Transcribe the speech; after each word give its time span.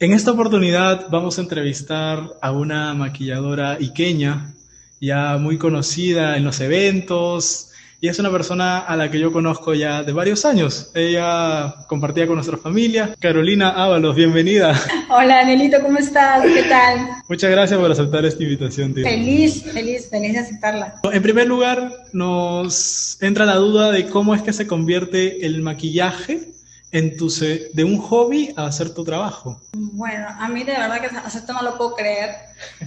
En 0.00 0.12
esta 0.12 0.30
oportunidad 0.30 1.06
vamos 1.10 1.38
a 1.38 1.40
entrevistar 1.40 2.22
a 2.40 2.52
una 2.52 2.94
maquilladora 2.94 3.78
iqueña, 3.80 4.54
ya 5.00 5.38
muy 5.38 5.58
conocida 5.58 6.36
en 6.36 6.44
los 6.44 6.60
eventos, 6.60 7.72
y 8.00 8.06
es 8.06 8.16
una 8.20 8.30
persona 8.30 8.78
a 8.78 8.94
la 8.94 9.10
que 9.10 9.18
yo 9.18 9.32
conozco 9.32 9.74
ya 9.74 10.04
de 10.04 10.12
varios 10.12 10.44
años. 10.44 10.92
Ella 10.94 11.74
compartía 11.88 12.28
con 12.28 12.36
nuestra 12.36 12.56
familia. 12.56 13.12
Carolina 13.18 13.70
Ábalos, 13.70 14.14
bienvenida. 14.14 14.80
Hola, 15.10 15.40
Anelito, 15.40 15.78
¿cómo 15.82 15.98
estás? 15.98 16.44
¿Qué 16.44 16.62
tal? 16.68 17.08
Muchas 17.28 17.50
gracias 17.50 17.80
por 17.80 17.90
aceptar 17.90 18.24
esta 18.24 18.40
invitación, 18.40 18.94
tío. 18.94 19.02
Feliz, 19.02 19.64
feliz, 19.64 20.08
feliz 20.08 20.32
de 20.32 20.38
aceptarla. 20.38 21.00
En 21.12 21.22
primer 21.24 21.48
lugar, 21.48 22.04
nos 22.12 23.20
entra 23.20 23.44
la 23.44 23.56
duda 23.56 23.90
de 23.90 24.06
cómo 24.06 24.36
es 24.36 24.42
que 24.42 24.52
se 24.52 24.68
convierte 24.68 25.44
el 25.44 25.60
maquillaje 25.60 26.52
en 26.90 27.16
tu 27.16 27.28
de 27.28 27.84
un 27.84 27.98
hobby 27.98 28.52
a 28.56 28.66
hacer 28.66 28.94
tu 28.94 29.04
trabajo? 29.04 29.60
Bueno, 29.72 30.26
a 30.28 30.48
mí 30.48 30.64
de 30.64 30.72
verdad 30.72 31.00
que 31.00 31.06
esto 31.06 31.52
no 31.52 31.62
lo 31.62 31.76
puedo 31.76 31.94
creer, 31.94 32.34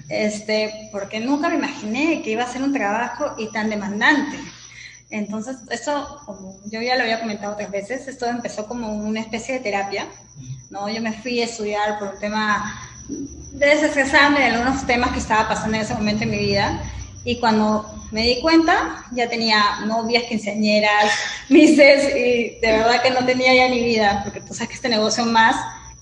este, 0.09 0.89
porque 0.91 1.19
nunca 1.19 1.49
me 1.49 1.55
imaginé 1.55 2.21
que 2.23 2.31
iba 2.31 2.43
a 2.43 2.51
ser 2.51 2.63
un 2.63 2.73
trabajo 2.73 3.35
y 3.37 3.51
tan 3.51 3.69
demandante. 3.69 4.37
Entonces, 5.09 5.57
esto, 5.69 6.21
como 6.25 6.59
yo 6.71 6.81
ya 6.81 6.95
lo 6.95 7.03
había 7.03 7.19
comentado 7.19 7.53
otras 7.53 7.69
veces, 7.69 8.07
esto 8.07 8.25
empezó 8.25 8.65
como 8.65 8.93
una 8.93 9.19
especie 9.19 9.55
de 9.55 9.59
terapia, 9.59 10.07
¿no? 10.69 10.89
Yo 10.89 11.01
me 11.01 11.13
fui 11.13 11.41
a 11.41 11.45
estudiar 11.45 11.99
por 11.99 12.13
un 12.15 12.19
tema 12.19 12.79
de 13.07 13.65
desestresarme 13.65 14.39
de 14.39 14.45
algunos 14.45 14.87
temas 14.87 15.11
que 15.11 15.19
estaba 15.19 15.49
pasando 15.49 15.75
en 15.75 15.83
ese 15.83 15.93
momento 15.93 16.23
en 16.23 16.31
mi 16.31 16.39
vida 16.39 16.81
y 17.23 17.39
cuando 17.39 17.85
me 18.11 18.23
di 18.23 18.41
cuenta, 18.41 19.05
ya 19.11 19.29
tenía 19.29 19.81
novias, 19.85 20.23
quinceañeras, 20.23 21.11
mises 21.49 22.15
y 22.15 22.59
de 22.59 22.71
verdad 22.71 23.01
que 23.01 23.11
no 23.11 23.25
tenía 23.25 23.53
ya 23.53 23.69
ni 23.69 23.83
vida, 23.83 24.21
porque 24.23 24.41
tú 24.41 24.53
sabes 24.53 24.69
que 24.69 24.75
este 24.75 24.89
negocio 24.89 25.25
más 25.25 25.55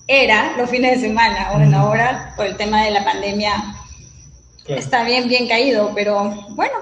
era 0.06 0.56
los 0.56 0.68
fines 0.68 1.00
de 1.00 1.08
semana, 1.08 1.50
bueno, 1.52 1.78
ahora 1.78 2.34
por 2.36 2.46
el 2.46 2.56
tema 2.56 2.84
de 2.84 2.90
la 2.90 3.04
pandemia 3.04 3.76
está 4.66 5.04
bien, 5.04 5.28
bien 5.28 5.46
caído, 5.46 5.92
pero 5.94 6.46
bueno, 6.50 6.74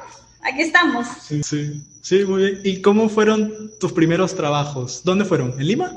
aquí 0.42 0.62
estamos. 0.62 1.06
Sí, 1.26 1.42
sí. 1.42 1.82
Sí, 2.08 2.24
muy 2.24 2.42
bien. 2.42 2.60
¿Y 2.64 2.80
cómo 2.80 3.10
fueron 3.10 3.70
tus 3.78 3.92
primeros 3.92 4.34
trabajos? 4.34 5.02
¿Dónde 5.04 5.26
fueron? 5.26 5.52
¿En 5.60 5.66
Lima? 5.66 5.92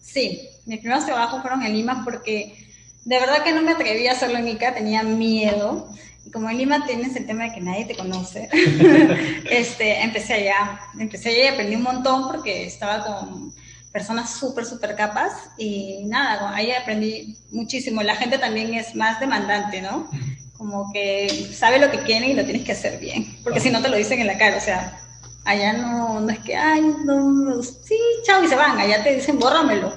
Sí, 0.00 0.48
mis 0.64 0.78
primeros 0.78 1.04
trabajos 1.04 1.42
fueron 1.42 1.62
en 1.62 1.74
Lima 1.74 2.02
porque 2.04 2.61
de 3.04 3.20
verdad 3.20 3.42
que 3.42 3.52
no 3.52 3.62
me 3.62 3.72
atrevía 3.72 4.12
a 4.12 4.14
hacerlo 4.14 4.38
en 4.38 4.48
Ica, 4.48 4.74
tenía 4.74 5.02
miedo. 5.02 5.88
Y 6.24 6.30
como 6.30 6.48
en 6.50 6.58
Lima 6.58 6.86
tienes 6.86 7.16
el 7.16 7.26
tema 7.26 7.44
de 7.44 7.52
que 7.52 7.60
nadie 7.60 7.84
te 7.84 7.96
conoce, 7.96 8.48
este, 9.50 10.02
empecé 10.02 10.34
allá. 10.34 10.80
Empecé 10.98 11.30
allá 11.30 11.44
y 11.44 11.48
aprendí 11.48 11.76
un 11.76 11.82
montón 11.82 12.28
porque 12.28 12.64
estaba 12.64 13.04
con 13.04 13.52
personas 13.92 14.30
súper, 14.30 14.64
súper 14.64 14.96
capas 14.96 15.32
y 15.58 16.04
nada, 16.06 16.54
ahí 16.54 16.70
aprendí 16.70 17.36
muchísimo. 17.50 18.02
La 18.02 18.16
gente 18.16 18.38
también 18.38 18.72
es 18.74 18.94
más 18.94 19.20
demandante, 19.20 19.82
¿no? 19.82 20.08
Como 20.56 20.90
que 20.92 21.50
sabe 21.52 21.78
lo 21.78 21.90
que 21.90 22.02
quiere 22.02 22.28
y 22.28 22.34
lo 22.34 22.44
tienes 22.44 22.64
que 22.64 22.72
hacer 22.72 22.98
bien, 23.00 23.36
porque 23.42 23.60
si 23.60 23.70
no 23.70 23.82
te 23.82 23.88
lo 23.88 23.96
dicen 23.96 24.20
en 24.20 24.28
la 24.28 24.38
cara, 24.38 24.56
o 24.56 24.60
sea, 24.60 24.98
Allá 25.44 25.72
no, 25.72 26.20
no 26.20 26.30
es 26.30 26.38
que, 26.40 26.54
ay, 26.56 26.82
no, 27.04 27.62
sí, 27.62 27.98
chao, 28.24 28.44
y 28.44 28.48
se 28.48 28.54
van. 28.54 28.78
Allá 28.78 29.02
te 29.02 29.16
dicen, 29.16 29.38
bórramelo. 29.38 29.96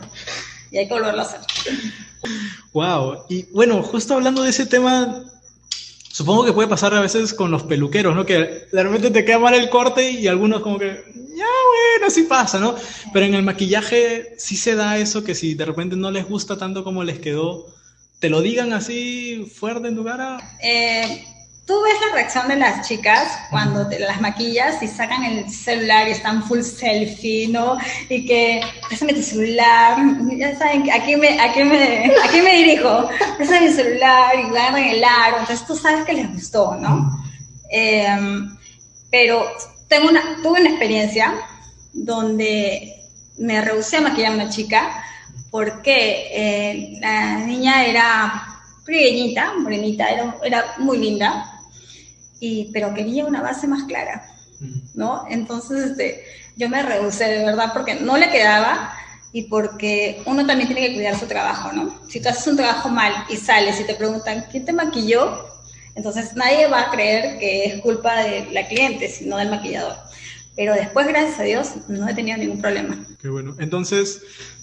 Y 0.72 0.78
hay 0.80 0.88
que 0.88 0.94
volverlo 0.94 1.22
a 1.22 1.26
hacer. 1.26 1.42
Wow. 2.76 3.24
Y 3.30 3.44
bueno, 3.54 3.82
justo 3.82 4.16
hablando 4.16 4.44
de 4.44 4.50
ese 4.50 4.66
tema, 4.66 5.24
supongo 6.12 6.44
que 6.44 6.52
puede 6.52 6.68
pasar 6.68 6.94
a 6.94 7.00
veces 7.00 7.34
con 7.34 7.50
los 7.50 7.64
peluqueros, 7.64 8.14
¿no? 8.14 8.26
Que 8.26 8.68
de 8.70 8.84
repente 8.84 9.12
te 9.12 9.24
queda 9.24 9.40
mal 9.40 9.54
el 9.54 9.70
corte 9.70 10.12
y 10.12 10.28
algunos 10.28 10.62
como 10.62 10.78
que, 10.78 10.88
ya 11.38 11.46
bueno, 11.46 12.10
sí 12.10 12.24
pasa, 12.24 12.60
¿no? 12.60 12.76
Pero 13.14 13.28
en 13.28 13.34
el 13.34 13.44
maquillaje 13.44 14.36
sí 14.38 14.58
se 14.58 14.76
da 14.76 14.98
eso 14.98 15.24
que 15.24 15.36
si 15.36 15.54
de 15.54 15.64
repente 15.64 15.96
no 15.96 16.12
les 16.12 16.28
gusta 16.28 16.58
tanto 16.58 16.84
como 16.84 17.06
les 17.06 17.20
quedó, 17.20 17.74
te 18.20 18.30
lo 18.30 18.42
digan 18.42 18.74
así 18.74 19.50
fuerte 19.56 19.88
en 19.88 19.96
tu 19.96 20.04
cara. 20.04 20.38
Eh, 20.62 21.24
Tú 21.66 21.82
ves 21.82 21.96
la 22.00 22.14
reacción 22.14 22.48
de 22.48 22.58
las 22.58 22.88
chicas 22.88 23.40
cuando 23.50 23.88
te 23.88 23.98
las 23.98 24.22
maquillas 24.22 24.84
y 24.84 24.88
sacan 24.88 25.24
el 25.24 25.50
celular 25.50 26.08
y 26.08 26.12
están 26.12 26.44
full 26.44 26.62
selfie, 26.62 27.48
¿no? 27.48 27.78
Y 28.08 28.24
que, 28.28 28.62
pásame 28.88 29.14
tu 29.14 29.24
celular, 29.24 29.98
ya 30.38 30.56
saben, 30.60 30.92
aquí 30.92 31.16
me, 31.16 31.40
aquí 31.42 31.64
me, 31.64 32.14
aquí 32.24 32.42
me 32.42 32.58
dirijo, 32.58 33.10
pásame 33.40 33.62
mi 33.62 33.74
celular 33.74 34.36
y 34.36 34.44
agarran 34.44 34.84
el 34.84 35.04
aro, 35.04 35.40
entonces 35.40 35.66
tú 35.66 35.76
sabes 35.76 36.06
que 36.06 36.14
les 36.14 36.32
gustó, 36.32 36.76
¿no? 36.76 37.20
Em, 37.72 38.56
pero 39.10 39.52
tengo 39.88 40.10
una, 40.10 40.22
tuve 40.44 40.62
una 40.62 40.70
experiencia 40.70 41.34
donde 41.94 42.96
me 43.40 43.62
rehusé 43.62 43.98
a 43.98 44.02
maquillar 44.02 44.34
a 44.34 44.36
una 44.36 44.50
chica 44.50 45.04
porque 45.50 46.28
eh, 46.32 46.98
la 47.00 47.38
niña 47.38 47.86
era 47.86 48.56
pequeñita, 48.86 49.54
morenita, 49.58 50.08
era, 50.10 50.38
era 50.44 50.76
muy 50.78 51.00
linda, 51.00 51.55
pero 52.74 52.94
quería 52.94 53.26
una 53.26 53.42
base 53.42 53.68
más 53.68 53.84
clara, 53.84 54.28
¿no? 54.94 55.26
Entonces, 55.30 55.92
este, 55.92 56.24
yo 56.56 56.70
me 56.70 56.82
rehusé 56.84 57.26
de 57.26 57.46
verdad 57.46 57.72
porque 57.74 57.96
no 57.96 58.18
le 58.18 58.30
quedaba 58.30 58.94
y 59.32 59.44
porque 59.44 60.22
uno 60.26 60.46
también 60.46 60.70
tiene 60.70 60.88
que 60.88 60.94
cuidar 60.96 61.20
su 61.20 61.26
trabajo, 61.26 61.72
¿no? 61.74 61.94
Si 62.08 62.22
tú 62.22 62.30
haces 62.30 62.48
un 62.48 62.56
trabajo 62.56 62.90
mal 62.90 63.12
y 63.30 63.36
sales 63.36 63.80
y 63.80 63.84
te 63.84 63.96
preguntan, 63.96 64.46
¿quién 64.50 64.64
te 64.64 64.72
maquilló? 64.72 65.48
Entonces 65.96 66.36
nadie 66.36 66.68
va 66.68 66.82
a 66.82 66.92
creer 66.92 67.38
que 67.40 67.66
es 67.66 67.82
culpa 67.82 68.16
de 68.24 68.50
la 68.52 68.68
cliente, 68.68 69.10
sino 69.10 69.38
del 69.38 69.50
maquillador. 69.50 69.98
Pero 70.56 70.74
después, 70.74 71.08
gracias 71.08 71.40
a 71.40 71.44
Dios, 71.44 71.70
no 71.88 72.08
he 72.08 72.14
tenido 72.14 72.38
ningún 72.38 72.62
problema. 72.62 73.06
Qué 73.22 73.28
bueno. 73.28 73.56
Entonces, 73.60 74.22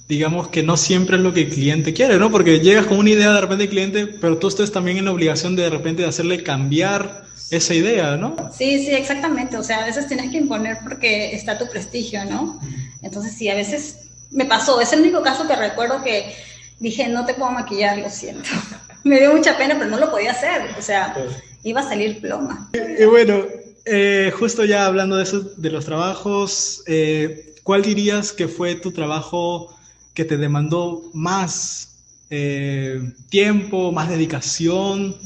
digamos 0.09 0.49
que 0.49 0.63
no 0.63 0.77
siempre 0.77 1.17
es 1.17 1.23
lo 1.23 1.35
que 1.35 1.43
el 1.43 1.49
cliente 1.51 1.93
quiere, 1.93 2.19
¿no? 2.19 2.31
Porque 2.31 2.61
llegas 2.61 2.87
con 2.87 2.99
una 2.99 3.11
idea 3.11 3.33
de 3.33 3.41
repente 3.41 3.65
al 3.65 3.71
cliente, 3.71 4.07
pero 4.07 4.39
tú 4.39 4.49
estás 4.49 4.73
también 4.73 4.97
en 4.99 5.05
la 5.05 5.13
obligación 5.13 5.55
de 5.55 5.65
de 5.65 5.71
repente 5.71 6.03
de 6.03 6.09
hacerle 6.09 6.43
cambiar 6.43 7.25
esa 7.51 7.75
idea, 7.75 8.17
¿no? 8.17 8.35
Sí, 8.57 8.85
sí, 8.85 8.93
exactamente. 8.93 9.57
O 9.57 9.63
sea, 9.63 9.83
a 9.83 9.87
veces 9.87 10.09
tienes 10.09 10.31
que 10.31 10.39
imponer 10.39 10.79
porque 10.83 11.35
está 11.35 11.59
tu 11.59 11.69
prestigio, 11.69 12.25
¿no? 12.25 12.59
Entonces, 13.03 13.35
sí, 13.35 13.49
a 13.49 13.55
veces 13.55 13.99
me 14.31 14.47
pasó. 14.47 14.81
Es 14.81 14.93
el 14.93 15.01
único 15.01 15.23
caso 15.23 15.47
que 15.47 15.55
recuerdo 15.55 16.03
que 16.03 16.35
dije, 16.81 17.09
no 17.09 17.27
te 17.27 17.35
puedo 17.35 17.51
maquillar, 17.51 17.99
lo 17.99 18.09
siento. 18.09 18.49
me 19.05 19.21
dio 19.21 19.33
mucha 19.33 19.57
pena, 19.57 19.77
pero 19.79 19.91
no 19.91 19.99
lo 19.99 20.11
podía 20.11 20.33
hacer. 20.33 20.63
O 20.79 20.83
sea, 20.83 21.15
iba 21.63 21.81
a 21.81 21.89
salir 21.89 22.21
ploma. 22.21 22.71
Y, 22.99 23.05
bueno, 23.05 23.45
eh, 23.85 24.33
justo 24.39 24.65
ya 24.65 24.87
hablando 24.87 25.17
de 25.17 25.25
eso, 25.25 25.41
de 25.57 25.71
los 25.71 25.85
trabajos, 25.85 26.83
eh, 26.87 27.55
¿cuál 27.63 27.83
dirías 27.83 28.33
que 28.33 28.49
fue 28.49 28.75
tu 28.75 28.93
trabajo 28.93 29.77
que 30.15 30.25
te 30.25 30.37
demandó 30.37 31.03
más 31.13 31.97
eh, 32.31 33.13
tiempo, 33.29 33.93
más 33.93 34.09
dedicación? 34.09 35.17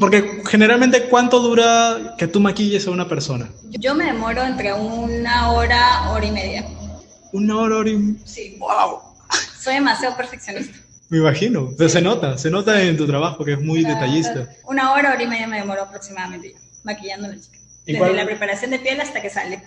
Porque 0.00 0.42
generalmente, 0.46 1.08
¿cuánto 1.08 1.40
dura 1.40 2.14
que 2.16 2.26
tú 2.26 2.40
maquilles 2.40 2.86
a 2.86 2.90
una 2.90 3.06
persona? 3.06 3.50
Yo 3.70 3.94
me 3.94 4.06
demoro 4.06 4.42
entre 4.42 4.72
una 4.72 5.52
hora, 5.52 6.10
hora 6.10 6.26
y 6.26 6.30
media. 6.30 6.66
¿Una 7.32 7.58
hora, 7.58 7.76
hora 7.76 7.90
y 7.90 7.96
media? 7.96 8.20
Sí. 8.24 8.56
¡Wow! 8.58 9.00
Soy 9.60 9.74
demasiado 9.74 10.16
perfeccionista. 10.16 10.78
Me 11.08 11.18
imagino, 11.18 11.70
se 11.88 12.02
nota, 12.02 12.36
se 12.36 12.50
nota 12.50 12.82
en 12.82 12.96
tu 12.96 13.06
trabajo 13.06 13.44
que 13.44 13.52
es 13.52 13.60
muy 13.60 13.84
detallista. 13.84 14.48
Una 14.64 14.92
hora, 14.92 15.12
hora 15.12 15.22
y 15.22 15.28
media 15.28 15.46
me 15.46 15.58
demoro 15.58 15.82
aproximadamente 15.82 16.56
maquillando 16.82 17.26
a 17.26 17.30
la 17.30 17.40
chica. 17.40 17.58
Desde 17.86 18.12
la 18.12 18.24
preparación 18.24 18.72
de 18.72 18.80
piel 18.80 19.00
hasta 19.00 19.22
que 19.22 19.30
sale. 19.30 19.62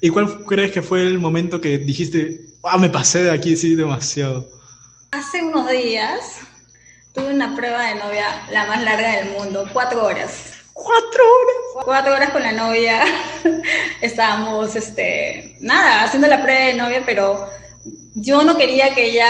¿Y 0.00 0.10
cuál 0.10 0.44
crees 0.44 0.70
que 0.70 0.82
fue 0.82 1.02
el 1.02 1.18
momento 1.18 1.60
que 1.60 1.78
dijiste, 1.78 2.40
ah, 2.62 2.78
me 2.78 2.90
pasé 2.90 3.24
de 3.24 3.30
aquí, 3.32 3.56
sí, 3.56 3.74
demasiado? 3.74 4.48
Hace 5.10 5.42
unos 5.42 5.68
días 5.68 6.40
tuve 7.12 7.34
una 7.34 7.56
prueba 7.56 7.82
de 7.86 7.96
novia 7.96 8.26
la 8.52 8.66
más 8.66 8.82
larga 8.82 9.16
del 9.16 9.30
mundo, 9.30 9.68
cuatro 9.72 10.04
horas. 10.04 10.52
¿Cuatro 10.72 11.22
horas? 11.24 11.84
Cuatro 11.84 12.14
horas 12.14 12.30
con 12.30 12.42
la 12.42 12.52
novia. 12.52 13.02
Estábamos, 14.00 14.76
este, 14.76 15.56
nada, 15.60 16.04
haciendo 16.04 16.28
la 16.28 16.40
prueba 16.40 16.66
de 16.66 16.74
novia, 16.74 17.02
pero 17.04 17.48
yo 18.14 18.44
no 18.44 18.56
quería 18.56 18.94
que 18.94 19.10
ella 19.10 19.26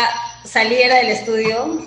saliera 0.48 0.96
del 0.96 1.08
estudio 1.08 1.86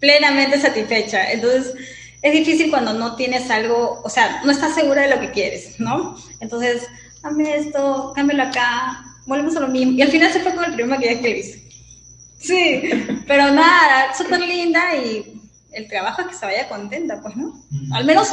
plenamente 0.00 0.60
satisfecha. 0.60 1.32
Entonces, 1.32 1.74
es 2.22 2.32
difícil 2.32 2.70
cuando 2.70 2.94
no 2.94 3.16
tienes 3.16 3.50
algo, 3.50 4.00
o 4.04 4.10
sea, 4.10 4.42
no 4.44 4.52
estás 4.52 4.74
segura 4.74 5.02
de 5.02 5.14
lo 5.14 5.20
que 5.20 5.30
quieres, 5.30 5.78
¿no? 5.78 6.16
Entonces, 6.40 6.86
dame 7.22 7.56
esto, 7.56 8.12
cámbialo 8.14 8.44
acá, 8.44 9.04
volvemos 9.26 9.56
a 9.56 9.60
lo 9.60 9.68
mismo. 9.68 9.92
Y 9.92 10.02
al 10.02 10.10
final 10.10 10.32
se 10.32 10.40
fue 10.40 10.54
con 10.54 10.64
el 10.64 10.74
primer 10.74 10.96
maquillaje 10.96 11.20
que 11.20 11.28
le 11.28 11.38
hice. 11.38 11.62
Sí, 12.38 12.90
pero 13.26 13.50
nada, 13.50 14.14
súper 14.14 14.40
linda 14.40 14.94
y 14.96 15.40
el 15.72 15.88
trabajo 15.88 16.22
es 16.22 16.28
que 16.28 16.34
se 16.34 16.46
vaya 16.46 16.68
contenta, 16.68 17.20
pues, 17.20 17.36
¿no? 17.36 17.52
Al 17.92 18.04
menos 18.04 18.32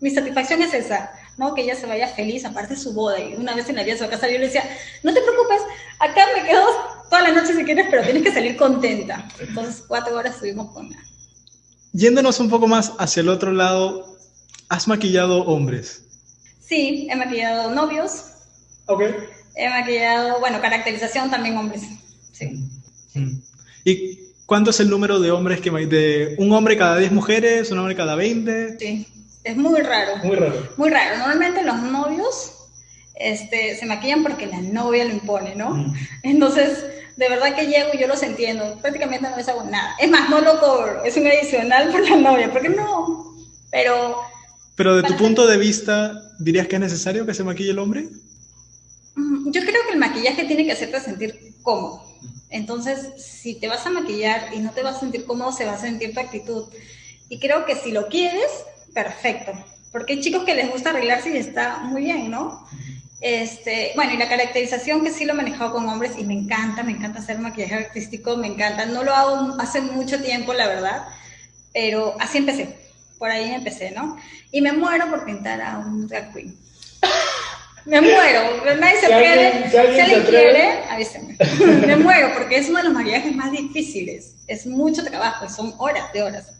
mi 0.00 0.10
satisfacción 0.10 0.62
es 0.62 0.74
esa, 0.74 1.12
¿no? 1.36 1.54
Que 1.54 1.62
ella 1.62 1.76
se 1.76 1.86
vaya 1.86 2.08
feliz, 2.08 2.44
aparte 2.44 2.74
de 2.74 2.80
su 2.80 2.92
boda. 2.92 3.20
Y 3.20 3.34
una 3.34 3.54
vez 3.54 3.68
en 3.68 3.76
la 3.76 3.82
vida 3.82 3.94
de 3.94 4.04
su 4.04 4.10
casa 4.10 4.28
yo 4.28 4.38
le 4.38 4.46
decía, 4.46 4.64
no 5.02 5.14
te 5.14 5.20
preocupes, 5.20 5.62
acá 6.00 6.26
me 6.36 6.46
quedo 6.46 6.66
toda 7.22 7.34
la 7.34 7.40
noche 7.40 7.54
si 7.54 7.64
quieres, 7.64 7.86
pero 7.90 8.02
tienes 8.02 8.22
que 8.22 8.32
salir 8.32 8.56
contenta. 8.56 9.28
Entonces, 9.38 9.84
cuatro 9.86 10.16
horas 10.16 10.34
estuvimos 10.34 10.72
con 10.72 10.86
ella. 10.86 10.98
Yéndonos 11.92 12.40
un 12.40 12.48
poco 12.48 12.66
más 12.66 12.92
hacia 12.98 13.20
el 13.20 13.28
otro 13.28 13.52
lado, 13.52 14.16
¿has 14.68 14.88
maquillado 14.88 15.44
hombres? 15.44 16.04
Sí, 16.60 17.06
he 17.10 17.16
maquillado 17.16 17.70
novios, 17.74 18.26
Ok. 18.86 19.02
He 19.54 19.68
maquillado, 19.68 20.40
bueno, 20.40 20.60
caracterización 20.60 21.30
también 21.30 21.56
hombres. 21.56 21.82
Sí. 22.32 22.68
Mm. 23.14 23.40
¿Y 23.84 24.18
¿Cuánto 24.46 24.70
es 24.70 24.80
el 24.80 24.90
número 24.90 25.20
de 25.20 25.30
hombres 25.30 25.60
que 25.60 25.70
de 25.70 26.34
un 26.38 26.52
hombre 26.52 26.76
cada 26.76 26.98
10 26.98 27.12
mujeres, 27.12 27.70
un 27.70 27.78
hombre 27.78 27.94
cada 27.94 28.16
20? 28.16 28.76
Sí, 28.78 29.06
es 29.44 29.56
muy 29.56 29.80
raro. 29.80 30.16
Muy 30.24 30.36
raro. 30.36 30.68
Muy 30.76 30.90
raro. 30.90 31.18
Normalmente 31.18 31.62
los 31.62 31.80
novios 31.82 32.52
este, 33.14 33.76
se 33.76 33.86
maquillan 33.86 34.22
porque 34.22 34.46
la 34.46 34.60
novia 34.60 35.04
lo 35.04 35.12
impone, 35.12 35.54
¿no? 35.54 35.70
Mm. 35.70 35.94
Entonces, 36.24 36.84
de 37.16 37.28
verdad 37.28 37.54
que 37.54 37.66
llego 37.66 37.90
y 37.92 37.98
yo 37.98 38.06
los 38.06 38.22
entiendo. 38.22 38.78
Prácticamente 38.80 39.28
no 39.28 39.36
les 39.36 39.48
hago 39.48 39.64
nada. 39.64 39.94
Es 40.00 40.10
más, 40.10 40.28
no 40.30 40.40
lo 40.40 40.58
cobro. 40.60 41.04
Es 41.04 41.16
un 41.16 41.26
adicional 41.26 41.88
por 41.92 42.08
la 42.08 42.16
novia. 42.16 42.52
porque 42.52 42.68
no? 42.68 43.34
Pero... 43.70 44.16
Pero 44.74 44.96
de 44.96 45.02
tu 45.02 45.16
punto 45.16 45.46
de 45.46 45.58
vista, 45.58 46.14
¿dirías 46.38 46.66
que 46.66 46.76
es 46.76 46.80
necesario 46.80 47.26
que 47.26 47.34
se 47.34 47.44
maquille 47.44 47.70
el 47.70 47.78
hombre? 47.78 48.08
Mm, 49.14 49.50
yo 49.50 49.60
creo 49.62 49.82
que 49.86 49.92
el 49.92 49.98
maquillaje 49.98 50.44
tiene 50.44 50.64
que 50.64 50.72
hacerte 50.72 50.98
sentir 51.00 51.54
cómodo. 51.62 52.02
Entonces, 52.48 53.10
si 53.22 53.54
te 53.54 53.68
vas 53.68 53.86
a 53.86 53.90
maquillar 53.90 54.52
y 54.54 54.60
no 54.60 54.70
te 54.72 54.82
vas 54.82 54.96
a 54.96 55.00
sentir 55.00 55.24
cómodo, 55.24 55.52
se 55.52 55.64
va 55.64 55.74
a 55.74 55.78
sentir 55.78 56.14
tu 56.14 56.20
actitud. 56.20 56.64
Y 57.28 57.38
creo 57.38 57.64
que 57.64 57.76
si 57.76 57.92
lo 57.92 58.08
quieres, 58.08 58.50
perfecto. 58.94 59.52
Porque 59.90 60.14
hay 60.14 60.20
chicos 60.20 60.44
que 60.44 60.54
les 60.54 60.70
gusta 60.70 60.90
arreglarse 60.90 61.30
y 61.30 61.36
está 61.36 61.78
muy 61.80 62.02
bien, 62.02 62.30
¿no? 62.30 62.66
Este, 63.22 63.92
bueno, 63.94 64.12
y 64.12 64.16
la 64.16 64.28
caracterización 64.28 65.04
que 65.04 65.12
sí 65.12 65.24
lo 65.24 65.32
he 65.32 65.36
manejado 65.36 65.72
con 65.72 65.88
hombres 65.88 66.12
y 66.18 66.24
me 66.24 66.34
encanta, 66.34 66.82
me 66.82 66.90
encanta 66.90 67.20
hacer 67.20 67.38
maquillaje 67.38 67.76
artístico, 67.76 68.36
me 68.36 68.48
encanta. 68.48 68.84
No 68.84 69.04
lo 69.04 69.14
hago 69.14 69.54
hace 69.60 69.80
mucho 69.80 70.20
tiempo, 70.20 70.52
la 70.52 70.66
verdad, 70.66 71.06
pero 71.72 72.16
así 72.18 72.38
empecé. 72.38 72.76
Por 73.18 73.30
ahí 73.30 73.52
empecé, 73.52 73.92
¿no? 73.92 74.18
Y 74.50 74.60
me 74.60 74.72
muero 74.72 75.08
por 75.08 75.24
pintar 75.24 75.62
a 75.62 75.78
un 75.78 76.08
drag 76.08 76.32
queen. 76.32 76.56
Me 77.84 78.00
muero, 78.00 78.64
nadie 78.78 79.00
se 79.00 79.06
quiere. 79.08 79.70
Si 79.70 79.76
alguien, 79.76 80.22
quiere, 80.22 80.84
avíseme. 80.88 81.36
Me 81.86 81.96
muero 81.96 82.32
porque 82.32 82.58
es 82.58 82.68
uno 82.68 82.78
de 82.78 82.84
los 82.84 82.92
maquillajes 82.92 83.34
más 83.34 83.50
difíciles. 83.50 84.34
Es 84.46 84.66
mucho 84.66 85.04
trabajo, 85.04 85.48
son 85.48 85.74
horas 85.78 86.12
de 86.12 86.22
horas. 86.22 86.52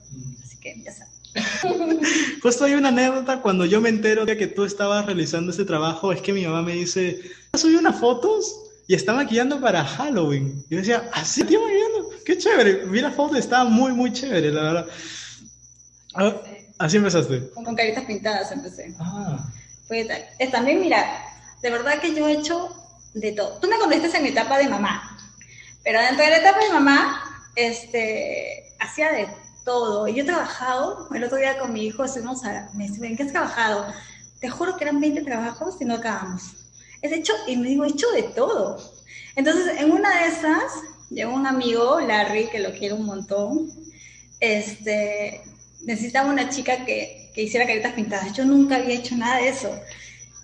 Así 0.44 0.56
que 0.56 0.82
ya 0.82 0.93
sabes. 0.93 1.12
Justo 2.43 2.64
hay 2.64 2.75
una 2.75 2.88
anécdota 2.88 3.40
cuando 3.40 3.64
yo 3.64 3.81
me 3.81 3.88
entero 3.88 4.25
de 4.26 4.37
que 4.37 4.46
tú 4.46 4.64
estabas 4.64 5.06
realizando 5.06 5.52
ese 5.52 5.64
trabajo, 5.64 6.12
es 6.12 6.20
que 6.20 6.32
mi 6.32 6.44
mamá 6.44 6.62
me 6.62 6.73
dice, 6.73 7.20
subí 7.55 7.76
unas 7.76 7.99
fotos 7.99 8.55
y 8.87 8.94
está 8.94 9.12
maquillando 9.12 9.61
para 9.61 9.84
Halloween. 9.84 10.64
Y 10.69 10.75
yo 10.75 10.79
decía, 10.81 11.11
¿así 11.12 11.43
estoy 11.43 11.56
maquillando? 11.56 12.11
Qué 12.25 12.37
chévere. 12.37 12.84
Vi 12.87 13.00
la 13.00 13.11
foto, 13.11 13.37
estaba 13.37 13.64
muy, 13.64 13.93
muy 13.93 14.12
chévere, 14.12 14.50
la 14.50 14.62
verdad. 14.62 14.87
Ah, 16.14 16.34
así 16.79 16.96
empezaste. 16.96 17.50
Con 17.50 17.75
caritas 17.75 18.05
pintadas 18.05 18.52
empecé. 18.52 18.94
Ah. 18.99 19.38
Es 20.38 20.50
también, 20.50 20.81
mira, 20.81 21.23
de 21.61 21.70
verdad 21.70 22.00
que 22.00 22.14
yo 22.14 22.26
he 22.26 22.32
hecho 22.32 22.75
de 23.14 23.32
todo. 23.32 23.58
Tú 23.61 23.69
me 23.69 23.79
conociste 23.79 24.17
en 24.17 24.23
mi 24.23 24.31
etapa 24.31 24.58
de 24.58 24.69
mamá, 24.69 25.19
pero 25.84 26.00
dentro 26.00 26.25
de 26.25 26.31
la 26.31 26.38
etapa 26.38 26.64
de 26.64 26.70
mamá, 26.70 27.23
este, 27.56 28.75
hacía 28.81 29.12
de 29.12 29.29
todo. 29.64 30.09
Y 30.09 30.14
yo 30.14 30.23
he 30.23 30.26
trabajado, 30.26 31.09
el 31.14 31.25
otro 31.25 31.38
día 31.38 31.59
con 31.59 31.73
mi 31.73 31.87
hijo, 31.87 32.05
estuvimos 32.05 32.44
a, 32.44 32.70
me 32.75 32.88
dice, 32.88 33.06
¿en 33.06 33.17
qué 33.17 33.23
has 33.25 33.32
trabajado? 33.32 33.87
Te 34.41 34.49
juro 34.49 34.76
que 34.76 34.85
eran 34.85 35.00
20 35.00 35.23
trabajos 35.23 35.76
y 35.81 35.85
no 35.85 35.94
acabamos. 35.94 36.43
He 37.00 37.14
hecho, 37.14 37.32
y 37.47 37.56
me 37.56 37.69
digo, 37.69 37.85
he 37.85 37.88
hecho 37.88 38.11
de 38.11 38.23
todo. 38.23 38.79
Entonces, 39.37 39.81
en 39.81 39.91
una 39.91 40.23
de 40.23 40.29
esas, 40.29 40.73
llegó 41.11 41.35
un 41.35 41.47
amigo, 41.47 42.00
Larry, 42.00 42.49
que 42.49 42.61
lo 42.61 42.73
quiero 42.73 42.97
un 42.97 43.06
montón, 43.06 43.70
este, 44.41 45.43
necesitaba 45.82 46.31
una 46.31 46.49
chica 46.49 46.85
que, 46.85 47.31
que 47.35 47.43
hiciera 47.43 47.67
caritas 47.67 47.94
pintadas. 47.94 48.32
Yo 48.32 48.44
nunca 48.44 48.76
había 48.76 48.94
hecho 48.94 49.17
nada 49.17 49.37
de 49.37 49.49
eso. 49.49 49.73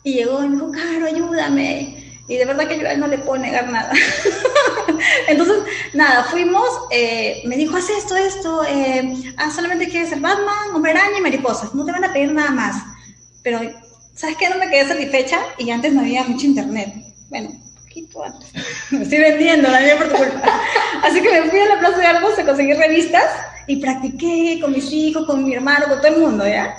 Y 0.03 0.15
llegó 0.15 0.43
y 0.43 0.49
me 0.49 0.55
dijo, 0.55 0.73
Caro, 0.73 1.07
ayúdame. 1.07 2.23
Y 2.29 2.37
de 2.37 2.45
verdad 2.45 2.69
que 2.69 2.79
yo 2.79 2.87
a 2.87 2.93
él 2.93 3.01
no 3.01 3.07
le 3.07 3.19
puedo 3.19 3.41
negar 3.41 3.71
nada. 3.71 3.93
Entonces, 5.29 5.57
nada, 5.95 6.25
fuimos, 6.25 6.69
eh, 6.91 7.43
me 7.45 7.57
dijo, 7.57 7.77
haz 7.77 7.91
esto, 7.91 8.17
esto, 8.17 8.65
eh, 8.65 9.35
ah, 9.37 9.51
solamente 9.51 9.89
quieres 9.89 10.11
ser 10.11 10.21
Batman, 10.21 10.75
Hombre 10.75 10.93
Araña 10.93 11.19
y 11.19 11.23
Mariposas, 11.23 11.75
no 11.75 11.85
te 11.85 11.93
van 11.93 12.05
a 12.05 12.13
pedir 12.13 12.33
nada 12.33 12.51
más. 12.51 12.77
Pero, 13.43 13.61
¿sabes 14.15 14.37
qué? 14.37 14.49
No 14.49 14.59
me 14.59 14.69
quedé 14.69 14.87
satisfecha 14.89 15.39
y 15.59 15.71
antes 15.71 15.93
no 15.93 16.01
había 16.01 16.25
mucho 16.25 16.47
internet. 16.47 16.93
Bueno, 17.29 17.51
poquito 17.77 18.23
antes. 18.23 18.53
me 18.91 19.03
estoy 19.03 19.19
vendiendo, 19.19 19.69
la 19.69 19.81
por 19.97 20.09
tu 20.09 20.17
culpa. 20.17 20.61
Así 21.03 21.21
que 21.21 21.31
me 21.31 21.51
fui 21.51 21.61
a 21.61 21.67
la 21.67 21.79
Plaza 21.79 21.99
de 21.99 22.07
Argos 22.07 22.39
a 22.39 22.45
conseguir 22.45 22.77
revistas 22.77 23.31
y 23.67 23.77
practiqué 23.77 24.59
con 24.61 24.73
mis 24.73 24.91
hijos, 24.93 25.27
con 25.27 25.45
mi 25.45 25.55
hermano, 25.55 25.87
con 25.89 25.99
todo 25.99 26.09
el 26.09 26.21
mundo, 26.21 26.47
¿ya? 26.47 26.75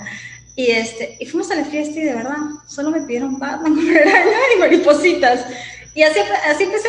Y, 0.56 0.72
este, 0.72 1.16
y 1.18 1.26
fuimos 1.26 1.50
a 1.50 1.54
la 1.54 1.64
fiesta 1.64 1.98
y 1.98 2.02
de 2.02 2.14
verdad, 2.14 2.36
solo 2.66 2.90
me 2.90 3.00
pidieron 3.02 3.38
Batman, 3.38 3.78
araña 3.96 4.38
y 4.56 4.58
maripositas. 4.58 5.46
Y 5.94 6.02
así, 6.02 6.20
así 6.46 6.64
empecé. 6.64 6.88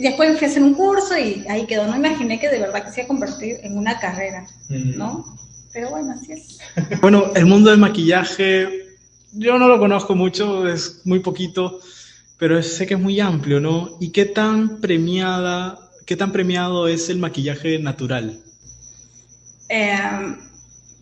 Y 0.00 0.04
después 0.04 0.38
fui 0.38 0.46
a 0.46 0.50
hacer 0.50 0.62
un 0.62 0.72
curso 0.72 1.14
y 1.18 1.44
ahí 1.46 1.66
quedó. 1.66 1.86
No 1.86 1.94
imaginé 1.94 2.40
que 2.40 2.48
de 2.48 2.58
verdad 2.58 2.82
que 2.82 2.90
se 2.90 3.02
iba 3.02 3.04
a 3.04 3.08
convertir 3.08 3.58
en 3.62 3.76
una 3.76 4.00
carrera, 4.00 4.46
¿no? 4.70 5.36
Pero 5.74 5.90
bueno, 5.90 6.14
así 6.14 6.32
es. 6.32 6.58
Bueno, 7.02 7.32
el 7.34 7.44
mundo 7.44 7.68
del 7.68 7.78
maquillaje, 7.78 8.96
yo 9.34 9.58
no 9.58 9.68
lo 9.68 9.78
conozco 9.78 10.14
mucho, 10.14 10.66
es 10.66 11.02
muy 11.04 11.18
poquito, 11.18 11.80
pero 12.38 12.62
sé 12.62 12.86
que 12.86 12.94
es 12.94 13.00
muy 13.00 13.20
amplio, 13.20 13.60
¿no? 13.60 13.98
¿Y 14.00 14.08
qué 14.08 14.24
tan 14.24 14.80
premiada, 14.80 15.78
qué 16.06 16.16
tan 16.16 16.32
premiado 16.32 16.88
es 16.88 17.10
el 17.10 17.18
maquillaje 17.18 17.78
natural? 17.78 18.40
Em, 19.68 20.38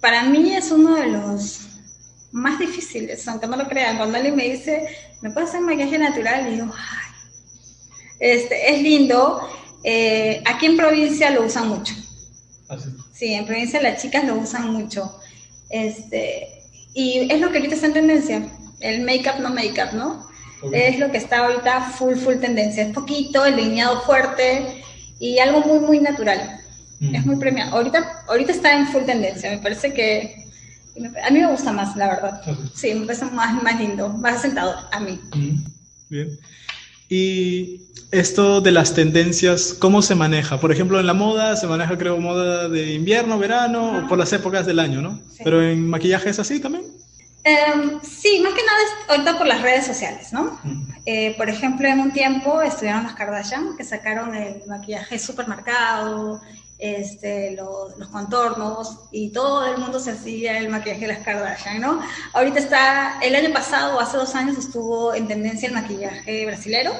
para 0.00 0.24
mí 0.24 0.56
es 0.56 0.72
uno 0.72 0.96
de 0.96 1.06
los 1.06 1.68
más 2.32 2.58
difíciles, 2.58 3.28
aunque 3.28 3.46
no 3.46 3.56
lo 3.56 3.68
crean. 3.68 3.96
Cuando 3.96 4.16
alguien 4.16 4.34
me 4.34 4.48
dice, 4.48 4.88
¿me 5.22 5.30
puedes 5.30 5.50
hacer 5.50 5.60
maquillaje 5.60 5.98
natural? 5.98 6.48
Y 6.48 6.56
digo, 6.56 6.74
ay, 6.76 7.07
este, 8.18 8.74
es 8.74 8.82
lindo. 8.82 9.40
Eh, 9.84 10.42
aquí 10.46 10.66
en 10.66 10.76
provincia 10.76 11.30
lo 11.30 11.44
usan 11.44 11.68
mucho. 11.68 11.94
¿Ah, 12.68 12.76
sí? 13.12 13.32
en 13.32 13.46
provincia 13.46 13.80
las 13.80 14.02
chicas 14.02 14.24
lo 14.24 14.34
usan 14.34 14.72
mucho. 14.72 15.18
Este, 15.70 16.48
y 16.94 17.30
es 17.30 17.40
lo 17.40 17.50
que 17.50 17.58
ahorita 17.58 17.74
está 17.74 17.86
en 17.86 17.92
tendencia, 17.94 18.48
el 18.80 19.02
make-up 19.02 19.40
no 19.40 19.50
make-up, 19.50 19.94
¿no? 19.94 20.26
Es 20.72 20.98
lo 20.98 21.10
que 21.12 21.18
está 21.18 21.46
ahorita 21.46 21.90
full, 21.92 22.16
full 22.16 22.36
tendencia. 22.36 22.82
Es 22.82 22.92
poquito, 22.92 23.44
el 23.44 23.56
lineado 23.56 24.00
fuerte 24.02 24.82
y 25.20 25.38
algo 25.38 25.60
muy, 25.60 25.78
muy 25.80 26.00
natural. 26.00 26.60
Es 27.00 27.24
muy 27.24 27.36
premiado. 27.36 27.76
Ahorita, 27.76 28.24
ahorita 28.26 28.52
está 28.52 28.76
en 28.76 28.88
full 28.88 29.04
tendencia. 29.04 29.50
Me 29.50 29.58
parece 29.58 29.92
que. 29.92 30.44
A 31.24 31.30
mí 31.30 31.38
me 31.38 31.48
gusta 31.48 31.72
más, 31.72 31.94
la 31.94 32.08
verdad. 32.08 32.42
Sí, 32.74 32.92
me 32.92 33.06
parece 33.06 33.26
más, 33.26 33.62
más 33.62 33.78
lindo, 33.78 34.08
más 34.08 34.42
sentado 34.42 34.74
a 34.90 34.98
mí. 34.98 35.20
Bien. 36.08 36.36
Y 37.08 37.80
esto 38.10 38.60
de 38.60 38.72
las 38.72 38.94
tendencias, 38.94 39.74
¿cómo 39.78 40.02
se 40.02 40.14
maneja? 40.14 40.60
Por 40.60 40.72
ejemplo, 40.72 41.00
en 41.00 41.06
la 41.06 41.14
moda 41.14 41.56
se 41.56 41.66
maneja, 41.66 41.96
creo, 41.98 42.18
moda 42.18 42.68
de 42.68 42.94
invierno, 42.94 43.38
verano, 43.38 43.98
o 43.98 44.08
por 44.08 44.18
las 44.18 44.32
épocas 44.32 44.66
del 44.66 44.78
año, 44.78 45.02
¿no? 45.02 45.20
Pero 45.42 45.62
en 45.62 45.88
maquillaje 45.88 46.30
es 46.30 46.38
así 46.38 46.60
también. 46.60 46.84
Em, 47.44 48.00
sí, 48.02 48.40
más 48.42 48.52
que 48.52 48.62
nada 48.64 48.78
es 48.82 49.10
ahorita 49.10 49.38
por 49.38 49.46
las 49.46 49.62
redes 49.62 49.86
sociales, 49.86 50.32
¿no? 50.32 50.60
Eh, 51.06 51.34
por 51.38 51.48
ejemplo, 51.48 51.88
en 51.88 52.00
un 52.00 52.12
tiempo 52.12 52.60
estuvieron 52.60 53.04
las 53.04 53.14
Kardashian 53.14 53.76
que 53.76 53.84
sacaron 53.84 54.34
el 54.34 54.62
maquillaje 54.66 55.18
supermercado, 55.18 56.42
este, 56.78 57.52
los 57.52 58.08
contornos 58.08 59.00
y 59.10 59.30
todo 59.30 59.66
el 59.66 59.78
mundo 59.78 59.98
se 59.98 60.12
hacía 60.12 60.58
el 60.58 60.68
maquillaje 60.68 61.00
de 61.00 61.08
las 61.08 61.24
Kardashian, 61.24 61.80
¿no? 61.80 62.00
Ahorita 62.32 62.60
está, 62.60 63.18
el 63.20 63.34
año 63.34 63.52
pasado, 63.52 63.98
hace 63.98 64.16
dos 64.16 64.34
años, 64.34 64.56
estuvo 64.56 65.12
en 65.12 65.26
tendencia 65.26 65.68
el 65.68 65.74
maquillaje 65.74 66.46
brasilero, 66.46 66.92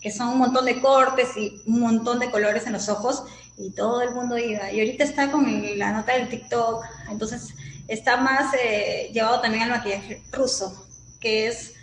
que 0.00 0.10
son 0.10 0.28
un 0.28 0.38
montón 0.38 0.64
de 0.64 0.80
cortes 0.80 1.36
y 1.36 1.62
un 1.66 1.80
montón 1.80 2.18
de 2.18 2.30
colores 2.30 2.66
en 2.66 2.72
los 2.72 2.88
ojos 2.88 3.24
y 3.56 3.70
todo 3.70 4.02
el 4.02 4.14
mundo 4.14 4.36
iba. 4.36 4.70
Y 4.72 4.80
ahorita 4.80 5.04
está 5.04 5.30
con 5.30 5.46
la 5.78 5.92
nota 5.92 6.12
del 6.14 6.28
TikTok, 6.28 6.84
entonces 7.08 7.54
está 7.86 8.16
más 8.16 8.52
eh, 8.54 9.10
llevado 9.12 9.40
también 9.40 9.64
al 9.64 9.70
maquillaje 9.70 10.22
ruso, 10.32 10.86
que 11.20 11.46
es 11.46 11.74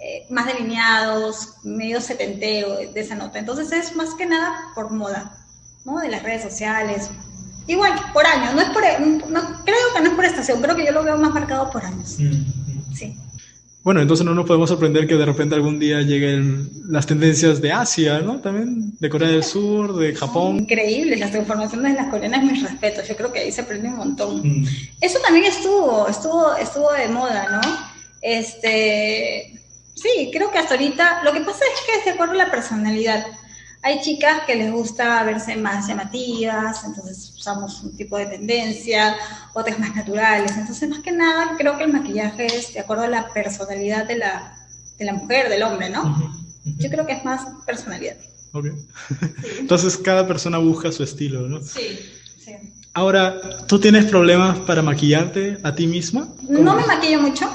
eh, 0.00 0.26
más 0.28 0.46
delineados, 0.46 1.54
medio 1.62 2.00
setentero 2.00 2.76
de 2.76 3.00
esa 3.00 3.14
nota. 3.14 3.38
Entonces 3.38 3.70
es 3.72 3.94
más 3.94 4.14
que 4.14 4.26
nada 4.26 4.72
por 4.74 4.90
moda. 4.90 5.39
¿No? 5.84 5.98
De 5.98 6.08
las 6.08 6.22
redes 6.22 6.42
sociales. 6.42 7.10
Igual, 7.66 7.92
por 8.12 8.26
años, 8.26 8.54
no 8.54 8.60
es 8.60 8.70
por, 8.70 8.82
no, 9.30 9.40
creo 9.64 9.76
que 9.94 10.00
no 10.02 10.08
es 10.10 10.14
por 10.14 10.24
estación, 10.24 10.60
creo 10.60 10.74
que 10.74 10.84
yo 10.84 10.92
lo 10.92 11.04
veo 11.04 11.16
más 11.16 11.32
marcado 11.32 11.70
por 11.70 11.84
años. 11.84 12.16
Mm. 12.18 12.94
Sí. 12.94 13.16
Bueno, 13.82 14.02
entonces 14.02 14.26
no 14.26 14.34
nos 14.34 14.44
podemos 14.44 14.68
sorprender 14.68 15.06
que 15.06 15.14
de 15.14 15.24
repente 15.24 15.54
algún 15.54 15.78
día 15.78 16.02
lleguen 16.02 16.68
las 16.88 17.06
tendencias 17.06 17.62
de 17.62 17.72
Asia, 17.72 18.20
¿no? 18.20 18.38
También 18.40 18.92
de 18.98 19.08
Corea 19.08 19.28
del 19.28 19.42
Sur, 19.42 19.96
de 19.96 20.14
Japón. 20.14 20.58
Increíbles, 20.58 21.18
las 21.18 21.30
transformaciones 21.30 21.92
de 21.92 21.98
las 21.98 22.10
coreanas, 22.10 22.44
mis 22.44 22.62
respetos. 22.62 23.08
Yo 23.08 23.16
creo 23.16 23.32
que 23.32 23.38
ahí 23.38 23.52
se 23.52 23.62
aprende 23.62 23.88
un 23.88 23.96
montón. 23.96 24.42
Mm. 24.42 24.66
Eso 25.00 25.18
también 25.20 25.46
estuvo, 25.46 26.06
estuvo, 26.08 26.54
estuvo 26.56 26.92
de 26.92 27.08
moda, 27.08 27.48
¿no? 27.50 27.60
Este, 28.20 29.58
sí, 29.94 30.30
creo 30.30 30.50
que 30.50 30.58
hasta 30.58 30.74
ahorita, 30.74 31.24
lo 31.24 31.32
que 31.32 31.40
pasa 31.40 31.64
es 31.64 31.86
que 31.86 31.98
es 32.00 32.04
de 32.04 32.10
acuerdo 32.10 32.34
a 32.34 32.44
la 32.44 32.50
personalidad. 32.50 33.24
Hay 33.82 34.02
chicas 34.02 34.42
que 34.46 34.56
les 34.56 34.70
gusta 34.70 35.22
verse 35.24 35.56
más 35.56 35.88
llamativas, 35.88 36.84
entonces 36.84 37.32
usamos 37.36 37.82
un 37.82 37.96
tipo 37.96 38.18
de 38.18 38.26
tendencia, 38.26 39.16
otras 39.54 39.78
más 39.78 39.96
naturales. 39.96 40.52
Entonces, 40.56 40.88
más 40.90 40.98
que 40.98 41.12
nada, 41.12 41.54
creo 41.56 41.78
que 41.78 41.84
el 41.84 41.92
maquillaje 41.92 42.46
es 42.46 42.74
de 42.74 42.80
acuerdo 42.80 43.04
a 43.04 43.08
la 43.08 43.28
personalidad 43.28 44.06
de 44.06 44.18
la, 44.18 44.54
de 44.98 45.04
la 45.06 45.14
mujer, 45.14 45.48
del 45.48 45.62
hombre, 45.62 45.88
¿no? 45.88 46.30
Yo 46.78 46.90
creo 46.90 47.06
que 47.06 47.14
es 47.14 47.24
más 47.24 47.40
personalidad. 47.64 48.16
Ok. 48.52 48.66
Entonces 49.58 49.96
cada 49.96 50.26
persona 50.26 50.58
busca 50.58 50.92
su 50.92 51.02
estilo, 51.02 51.48
¿no? 51.48 51.62
Sí, 51.62 51.98
sí. 52.38 52.56
Ahora, 52.92 53.40
¿tú 53.66 53.80
tienes 53.80 54.04
problemas 54.06 54.58
para 54.60 54.82
maquillarte 54.82 55.58
a 55.62 55.74
ti 55.74 55.86
misma? 55.86 56.28
No 56.48 56.74
me 56.74 56.84
maquillo 56.84 57.20
mucho. 57.20 57.48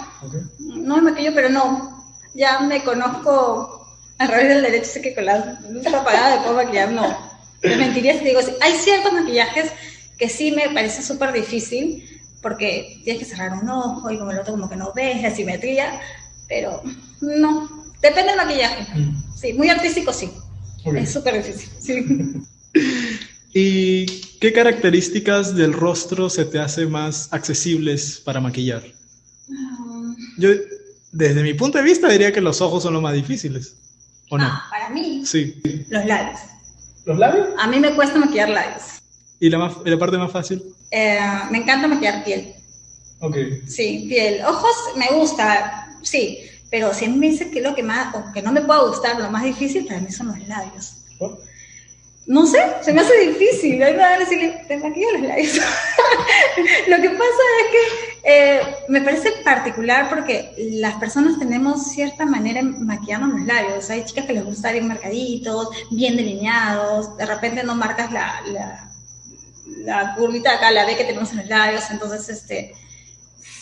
No 0.59 0.95
me 0.95 1.11
maquillo, 1.11 1.31
pero 1.35 1.49
no. 1.49 2.03
Ya 2.33 2.61
me 2.61 2.83
conozco 2.83 3.84
a 4.19 4.27
través 4.27 4.49
del 4.49 4.61
derecho, 4.61 4.85
sé 4.85 5.01
que 5.01 5.13
con 5.13 5.25
la 5.25 5.59
luz 5.69 5.85
apagada 5.87 6.43
puedo 6.43 6.55
maquillar, 6.55 6.91
no. 6.91 7.35
Me 7.63 7.75
mentiría 7.77 8.17
si 8.17 8.25
digo, 8.25 8.39
hay 8.61 8.73
ciertos 8.73 9.11
maquillajes 9.11 9.71
que 10.17 10.29
sí 10.29 10.51
me 10.51 10.69
parece 10.69 11.01
súper 11.01 11.33
difícil, 11.33 12.21
porque 12.41 13.01
tienes 13.03 13.23
que 13.23 13.29
cerrar 13.29 13.53
un 13.53 13.67
ojo 13.69 14.11
y 14.11 14.17
como 14.17 14.31
el 14.31 14.39
otro 14.39 14.53
como 14.53 14.69
que 14.69 14.75
no 14.75 14.93
ves 14.93 15.21
la 15.21 15.33
simetría, 15.33 15.99
pero 16.47 16.83
no, 17.21 17.85
depende 18.01 18.33
del 18.33 18.37
maquillaje. 18.37 18.85
Mm. 18.93 19.23
Sí, 19.35 19.53
muy 19.53 19.69
artístico 19.69 20.13
sí. 20.13 20.29
Es 20.85 21.11
súper 21.11 21.43
difícil, 21.43 21.69
sí. 21.79 22.45
¿Y 23.53 24.05
qué 24.39 24.53
características 24.53 25.55
del 25.55 25.73
rostro 25.73 26.29
se 26.29 26.45
te 26.45 26.59
hace 26.59 26.85
más 26.85 27.29
accesibles 27.31 28.21
para 28.23 28.39
maquillar? 28.39 28.83
Ah. 29.49 30.15
Yo, 30.37 30.49
desde 31.11 31.41
mi 31.41 31.53
punto 31.53 31.77
de 31.77 31.83
vista, 31.83 32.09
diría 32.09 32.31
que 32.31 32.41
los 32.41 32.61
ojos 32.61 32.83
son 32.83 32.93
los 32.93 33.01
más 33.01 33.13
difíciles. 33.13 33.75
¿O 34.29 34.37
no? 34.37 34.45
Ah, 34.45 34.67
para 34.69 34.89
mí. 34.89 35.25
Sí. 35.25 35.61
Los 35.89 36.05
labios. 36.05 36.39
¿Los 37.05 37.17
labios? 37.17 37.47
A 37.59 37.67
mí 37.67 37.79
me 37.79 37.93
cuesta 37.93 38.17
maquillar 38.17 38.49
labios. 38.49 38.83
¿Y 39.39 39.49
la, 39.49 39.71
la 39.83 39.97
parte 39.99 40.17
más 40.17 40.31
fácil? 40.31 40.63
Eh, 40.91 41.19
me 41.51 41.59
encanta 41.59 41.87
maquillar 41.87 42.23
piel. 42.23 42.53
Ok. 43.19 43.37
Sí, 43.67 44.05
piel. 44.09 44.43
Ojos 44.45 44.75
me 44.95 45.07
gusta, 45.17 45.87
sí. 46.01 46.39
Pero 46.71 46.93
si 46.93 47.07
me 47.07 47.29
dice 47.29 47.51
que 47.51 47.61
lo 47.61 47.75
que 47.75 47.83
más, 47.83 48.15
o 48.15 48.31
que 48.33 48.41
no 48.41 48.51
me 48.51 48.61
pueda 48.61 48.81
gustar, 48.81 49.19
lo 49.19 49.29
más 49.29 49.43
difícil 49.43 49.85
para 49.85 50.01
mí 50.01 50.11
son 50.11 50.27
los 50.27 50.47
labios. 50.47 50.97
No 52.27 52.47
sé, 52.47 52.59
se 52.81 52.91
me 52.91 53.01
hace 53.01 53.29
difícil. 53.29 53.81
Hay 53.83 53.93
que 53.93 54.19
decirle, 54.19 54.65
te 54.67 54.77
maquillo 54.77 55.11
los 55.13 55.21
labios. 55.21 55.53
lo 56.87 56.97
que 57.01 57.09
pasa 57.09 57.43
es 57.61 57.71
que 57.71 58.21
eh, 58.23 58.61
me 58.87 59.01
parece 59.01 59.31
particular 59.43 60.09
porque 60.09 60.53
las 60.57 60.95
personas 60.95 61.37
tenemos 61.37 61.91
cierta 61.91 62.25
manera 62.25 62.61
de 62.61 62.69
maquillarnos 62.69 63.39
los 63.39 63.47
labios. 63.47 63.89
Hay 63.89 64.05
chicas 64.05 64.25
que 64.25 64.33
les 64.33 64.43
gusta 64.43 64.71
bien 64.71 64.87
marcaditos, 64.87 65.69
bien 65.91 66.15
delineados. 66.15 67.17
De 67.17 67.25
repente 67.25 67.63
no 67.63 67.75
marcas 67.75 68.11
la, 68.11 68.41
la, 68.47 68.91
la 69.83 70.15
curvita 70.15 70.53
acá, 70.53 70.71
la 70.71 70.85
B 70.85 70.95
que 70.95 71.05
tenemos 71.05 71.31
en 71.31 71.37
los 71.37 71.47
labios. 71.47 71.83
Entonces, 71.91 72.29
este 72.29 72.75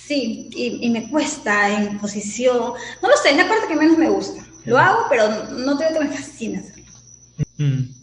Sí, 0.05 0.49
y, 0.53 0.89
me 0.89 1.09
cuesta 1.09 1.69
en 1.69 1.97
posición. 1.97 2.73
No 3.01 3.09
lo 3.09 3.15
sé, 3.15 3.29
es 3.31 3.37
la 3.37 3.47
parte 3.47 3.67
que 3.67 3.75
menos 3.75 3.97
me 3.97 4.09
gusta. 4.09 4.43
Lo 4.65 4.77
hago, 4.77 5.05
pero 5.09 5.45
no 5.51 5.77
tengo 5.77 5.93
que 5.93 6.05
me 6.05 6.17
fascina 6.17 6.59
hacerlo. 6.59 6.83
Mm. 7.57 8.02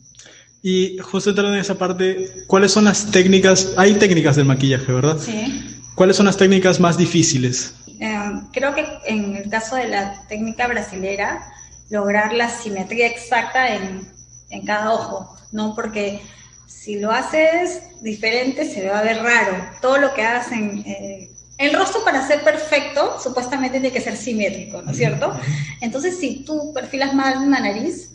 Y 0.63 0.99
justo 0.99 1.31
entrando 1.31 1.55
en 1.55 1.61
esa 1.61 1.77
parte, 1.77 2.45
¿cuáles 2.47 2.73
son 2.73 2.85
las 2.85 3.11
técnicas? 3.11 3.73
Hay 3.77 3.95
técnicas 3.95 4.37
del 4.37 4.45
maquillaje, 4.45 4.93
¿verdad? 4.93 5.19
Sí. 5.19 5.81
¿Cuáles 5.95 6.17
son 6.17 6.27
las 6.27 6.37
técnicas 6.37 6.81
más 6.81 6.97
difíciles? 6.99 7.75
Em, 7.99 8.47
creo 8.53 8.75
que 8.75 8.87
en 9.07 9.37
el 9.37 9.49
caso 9.51 9.77
de 9.77 9.89
la 9.89 10.27
técnica 10.29 10.67
brasilera, 10.67 11.43
lograr 11.91 12.33
la 12.33 12.49
simetría 12.49 13.07
exacta 13.07 13.75
en, 13.75 14.09
en 14.51 14.65
cada 14.65 14.93
ojo, 14.93 15.37
¿no? 15.53 15.75
Porque 15.75 16.21
si 16.67 16.99
lo 16.99 17.11
haces 17.11 17.83
diferente, 18.01 18.65
se 18.65 18.89
va 18.89 19.01
a 19.01 19.03
ver 19.03 19.23
raro. 19.23 19.57
Todo 19.83 19.99
lo 19.99 20.15
que 20.15 20.23
hagas 20.23 20.53
en, 20.53 20.79
eh, 20.87 21.31
el 21.59 21.75
rostro 21.75 22.03
para 22.05 22.27
ser 22.27 22.43
perfecto 22.43 23.21
supuestamente 23.23 23.81
tiene 23.81 23.93
que 23.93 24.01
ser 24.01 24.17
simétrico, 24.17 24.81
¿no 24.81 24.93
es 24.93 24.97
cierto? 24.97 25.39
Entonces, 25.83 26.19
si 26.19 26.43
tú 26.45 26.73
perfilas 26.73 27.13
mal 27.13 27.37
una 27.37 27.61
nariz, 27.61 28.13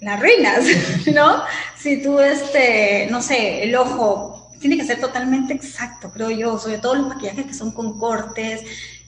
la 0.00 0.14
arruinas, 0.14 0.64
¿no? 1.14 1.42
Si 1.76 2.02
tú, 2.02 2.20
este, 2.20 3.08
no 3.10 3.22
sé, 3.22 3.64
el 3.64 3.74
ojo 3.76 4.50
tiene 4.60 4.76
que 4.76 4.84
ser 4.84 5.00
totalmente 5.00 5.54
exacto, 5.54 6.10
creo 6.10 6.30
yo, 6.30 6.58
sobre 6.58 6.78
todo 6.78 6.96
los 6.96 7.08
maquillajes 7.08 7.46
que 7.46 7.54
son 7.54 7.70
con 7.70 7.98
cortes, 7.98 8.62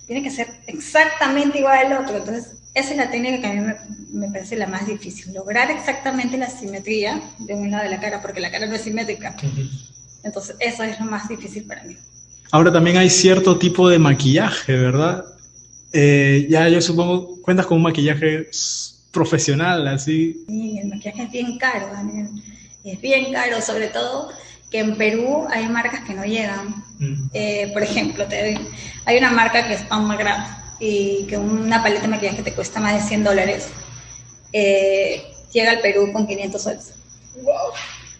tiene 0.06 0.22
que 0.22 0.30
ser 0.30 0.48
exactamente 0.66 1.58
igual 1.58 1.86
al 1.86 2.04
otro. 2.04 2.16
Entonces, 2.16 2.52
esa 2.74 2.90
es 2.92 2.96
la 2.96 3.10
técnica 3.10 3.40
que 3.40 3.46
a 3.46 3.52
mí 3.52 3.60
me, 3.60 3.76
me, 4.12 4.32
parece 4.32 4.56
la 4.56 4.66
más 4.66 4.86
difícil, 4.86 5.32
lograr 5.32 5.70
exactamente 5.70 6.36
la 6.36 6.48
simetría 6.48 7.20
de 7.38 7.54
un 7.54 7.70
lado 7.70 7.84
de 7.84 7.90
la 7.90 8.00
cara, 8.00 8.22
porque 8.22 8.40
la 8.40 8.50
cara 8.50 8.66
no 8.66 8.74
es 8.74 8.82
simétrica. 8.82 9.36
Entonces, 10.22 10.56
eso 10.60 10.82
es 10.82 10.98
lo 11.00 11.06
más 11.06 11.28
difícil 11.28 11.64
para 11.64 11.82
mí. 11.84 11.96
Ahora 12.52 12.72
también 12.72 12.96
hay 12.96 13.10
cierto 13.10 13.58
tipo 13.58 13.88
de 13.88 13.98
maquillaje, 13.98 14.76
¿verdad? 14.76 15.24
Eh, 15.92 16.46
ya 16.48 16.68
yo 16.68 16.80
supongo, 16.80 17.40
cuentas 17.42 17.66
con 17.66 17.76
un 17.78 17.84
maquillaje 17.84 18.48
profesional, 19.10 19.86
así. 19.88 20.44
Sí, 20.48 20.78
el 20.78 20.88
maquillaje 20.88 21.22
es 21.22 21.30
bien 21.30 21.58
caro, 21.58 21.88
Daniel. 21.92 22.28
Es 22.84 23.00
bien 23.00 23.32
caro, 23.32 23.60
sobre 23.60 23.88
todo 23.88 24.30
que 24.70 24.78
en 24.78 24.96
Perú 24.96 25.46
hay 25.50 25.66
marcas 25.68 26.00
que 26.04 26.14
no 26.14 26.24
llegan. 26.24 26.84
Mm. 26.98 27.30
Eh, 27.34 27.70
por 27.72 27.82
ejemplo, 27.82 28.24
te, 28.26 28.58
hay 29.04 29.18
una 29.18 29.30
marca 29.30 29.66
que 29.66 29.74
es 29.74 29.82
Palma 29.82 30.16
y 30.78 31.24
que 31.28 31.36
una 31.36 31.82
paleta 31.82 32.02
de 32.02 32.08
maquillaje 32.08 32.42
te 32.42 32.54
cuesta 32.54 32.80
más 32.80 32.94
de 32.94 33.08
100 33.08 33.24
dólares. 33.24 33.68
Eh, 34.52 35.22
llega 35.52 35.72
al 35.72 35.80
Perú 35.80 36.10
con 36.12 36.26
500 36.26 36.62
soles. 36.62 36.92
Wow. 37.42 37.54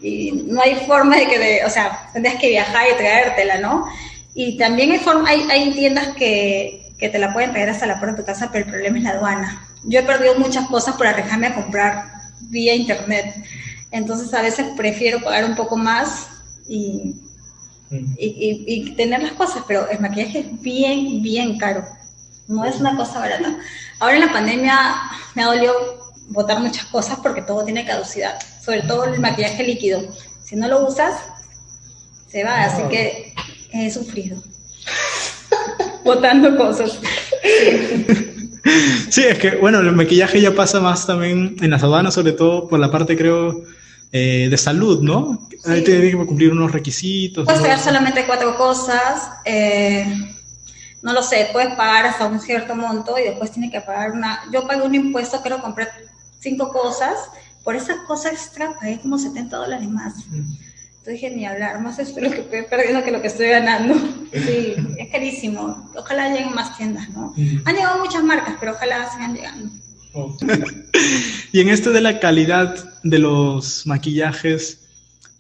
Y 0.01 0.33
no 0.33 0.61
hay 0.61 0.75
forma 0.87 1.17
de 1.17 1.27
que, 1.27 1.39
de, 1.39 1.65
o 1.65 1.71
sea, 1.71 2.11
tendrías 2.13 2.41
que 2.41 2.49
viajar 2.49 2.87
y 2.93 2.97
traértela, 2.97 3.59
¿no? 3.59 3.87
Y 4.35 4.57
también 4.57 4.93
hay, 4.93 5.01
hay, 5.27 5.51
hay 5.51 5.71
tiendas 5.73 6.09
que, 6.17 6.90
que, 7.00 7.09
te 7.09 7.19
la 7.19 7.33
pueden 7.33 7.52
traer 7.52 7.71
hasta 7.71 7.87
la 7.87 7.99
puerta 7.99 8.16
de 8.16 8.23
tu 8.23 8.26
casa, 8.26 8.50
pero 8.52 8.64
el 8.66 8.71
problema 8.71 8.99
es 8.99 9.04
la 9.04 9.11
aduana. 9.11 9.69
Yo 9.85 10.00
he 10.00 10.02
perdido 10.02 10.35
muchas 10.37 10.69
cosas 10.69 10.97
por 10.97 11.07
arriesgarme 11.07 11.49
a 11.49 11.54
comprar 11.54 12.11
vía 12.42 12.75
internet. 12.75 13.35
Entonces 13.90 14.33
a 14.35 14.42
veces 14.42 14.66
prefiero 14.76 15.21
pagar 15.21 15.45
un 15.45 15.57
poco 15.57 15.76
más 15.76 16.28
y, 16.69 17.16
y, 17.90 18.64
y, 18.66 18.95
tener 18.95 19.23
las 19.23 19.33
cosas, 19.33 19.64
pero 19.66 19.88
el 19.88 19.99
maquillaje 20.00 20.40
es 20.40 20.61
bien, 20.61 21.23
bien 21.23 21.59
caro. 21.59 21.85
No 22.47 22.64
es 22.64 22.76
una 22.80 22.97
cosa 22.97 23.19
barata. 23.19 23.57
Ahora 23.99 24.14
en 24.14 24.26
la 24.26 24.33
pandemia 24.33 24.78
me 25.35 25.42
ha 25.42 25.47
dolido 25.47 25.75
botar 26.28 26.61
muchas 26.61 26.85
cosas 26.87 27.19
porque 27.23 27.42
todo 27.42 27.64
tiene 27.64 27.85
caducidad, 27.85 28.38
sobre 28.62 28.83
todo 28.83 29.04
el 29.04 29.19
maquillaje 29.19 29.64
líquido. 29.64 30.02
Si 30.45 30.57
no 30.57 30.69
lo 30.69 30.87
usas, 30.87 31.14
se 32.28 32.45
va. 32.45 32.64
Así 32.64 32.83
que 32.88 33.35
he 33.73 33.90
sufrido. 33.90 34.42
Botando 36.04 36.57
cosas. 36.57 36.99
Sí. 39.11 39.23
es 39.23 39.38
que, 39.38 39.57
bueno, 39.57 39.80
el 39.80 39.92
maquillaje 39.92 40.40
ya 40.40 40.54
pasa 40.54 40.80
más 40.80 41.07
también 41.07 41.57
en 41.61 41.71
las 41.71 41.83
aduanas, 41.83 42.14
sobre 42.14 42.33
todo 42.33 42.69
por 42.69 42.78
la 42.78 42.90
parte, 42.90 43.16
creo, 43.16 43.64
eh, 44.12 44.49
de 44.50 44.57
salud, 44.59 45.02
¿no? 45.02 45.49
Ahí 45.66 45.83
tiene 45.83 46.11
que 46.11 46.16
cumplir 46.26 46.52
unos 46.52 46.73
requisitos. 46.73 47.45
Puedes 47.45 47.61
pagar 47.61 47.78
solamente 47.78 48.25
cuatro 48.26 48.57
cosas. 48.57 49.30
Eh, 49.45 50.04
no 51.02 51.12
lo 51.12 51.23
sé, 51.23 51.49
puedes 51.52 51.75
pagar 51.75 52.07
hasta 52.07 52.26
un 52.26 52.40
cierto 52.40 52.75
monto 52.76 53.19
y 53.19 53.23
después 53.23 53.50
tienes 53.50 53.71
que 53.71 53.80
pagar 53.80 54.12
una. 54.12 54.40
Yo 54.52 54.66
pagué 54.66 54.83
un 54.83 54.95
impuesto, 54.95 55.40
creo, 55.42 55.61
compré 55.61 55.88
cinco 56.38 56.71
cosas. 56.71 57.14
Por 57.64 57.76
esa 57.76 58.04
cosa 58.07 58.30
extra 58.30 58.75
pagué 58.78 59.00
como 59.00 59.19
70 59.19 59.57
dólares 59.57 59.88
más. 59.88 60.14
Mm. 60.28 60.70
Dije, 61.07 61.30
ni 61.30 61.47
hablar, 61.47 61.80
más 61.80 61.99
esto 61.99 62.21
lo 62.21 62.30
que 62.30 62.40
estoy 62.40 62.62
perdiendo 62.62 63.02
que 63.02 63.11
lo 63.11 63.21
que 63.21 63.28
estoy 63.28 63.49
ganando. 63.49 63.95
Sí, 64.33 64.75
es 64.99 65.09
carísimo. 65.11 65.90
Ojalá 65.97 66.28
lleguen 66.28 66.54
más 66.54 66.76
tiendas, 66.76 67.09
¿no? 67.11 67.35
Han 67.64 67.75
llegado 67.75 68.04
muchas 68.04 68.23
marcas, 68.23 68.54
pero 68.61 68.73
ojalá 68.73 69.11
sigan 69.11 69.35
llegando. 69.35 69.71
Oh. 70.12 70.37
y 71.52 71.61
en 71.61 71.69
esto 71.69 71.90
de 71.90 72.00
la 72.00 72.21
calidad 72.21 72.76
de 73.02 73.19
los 73.19 73.87
maquillajes, 73.87 74.80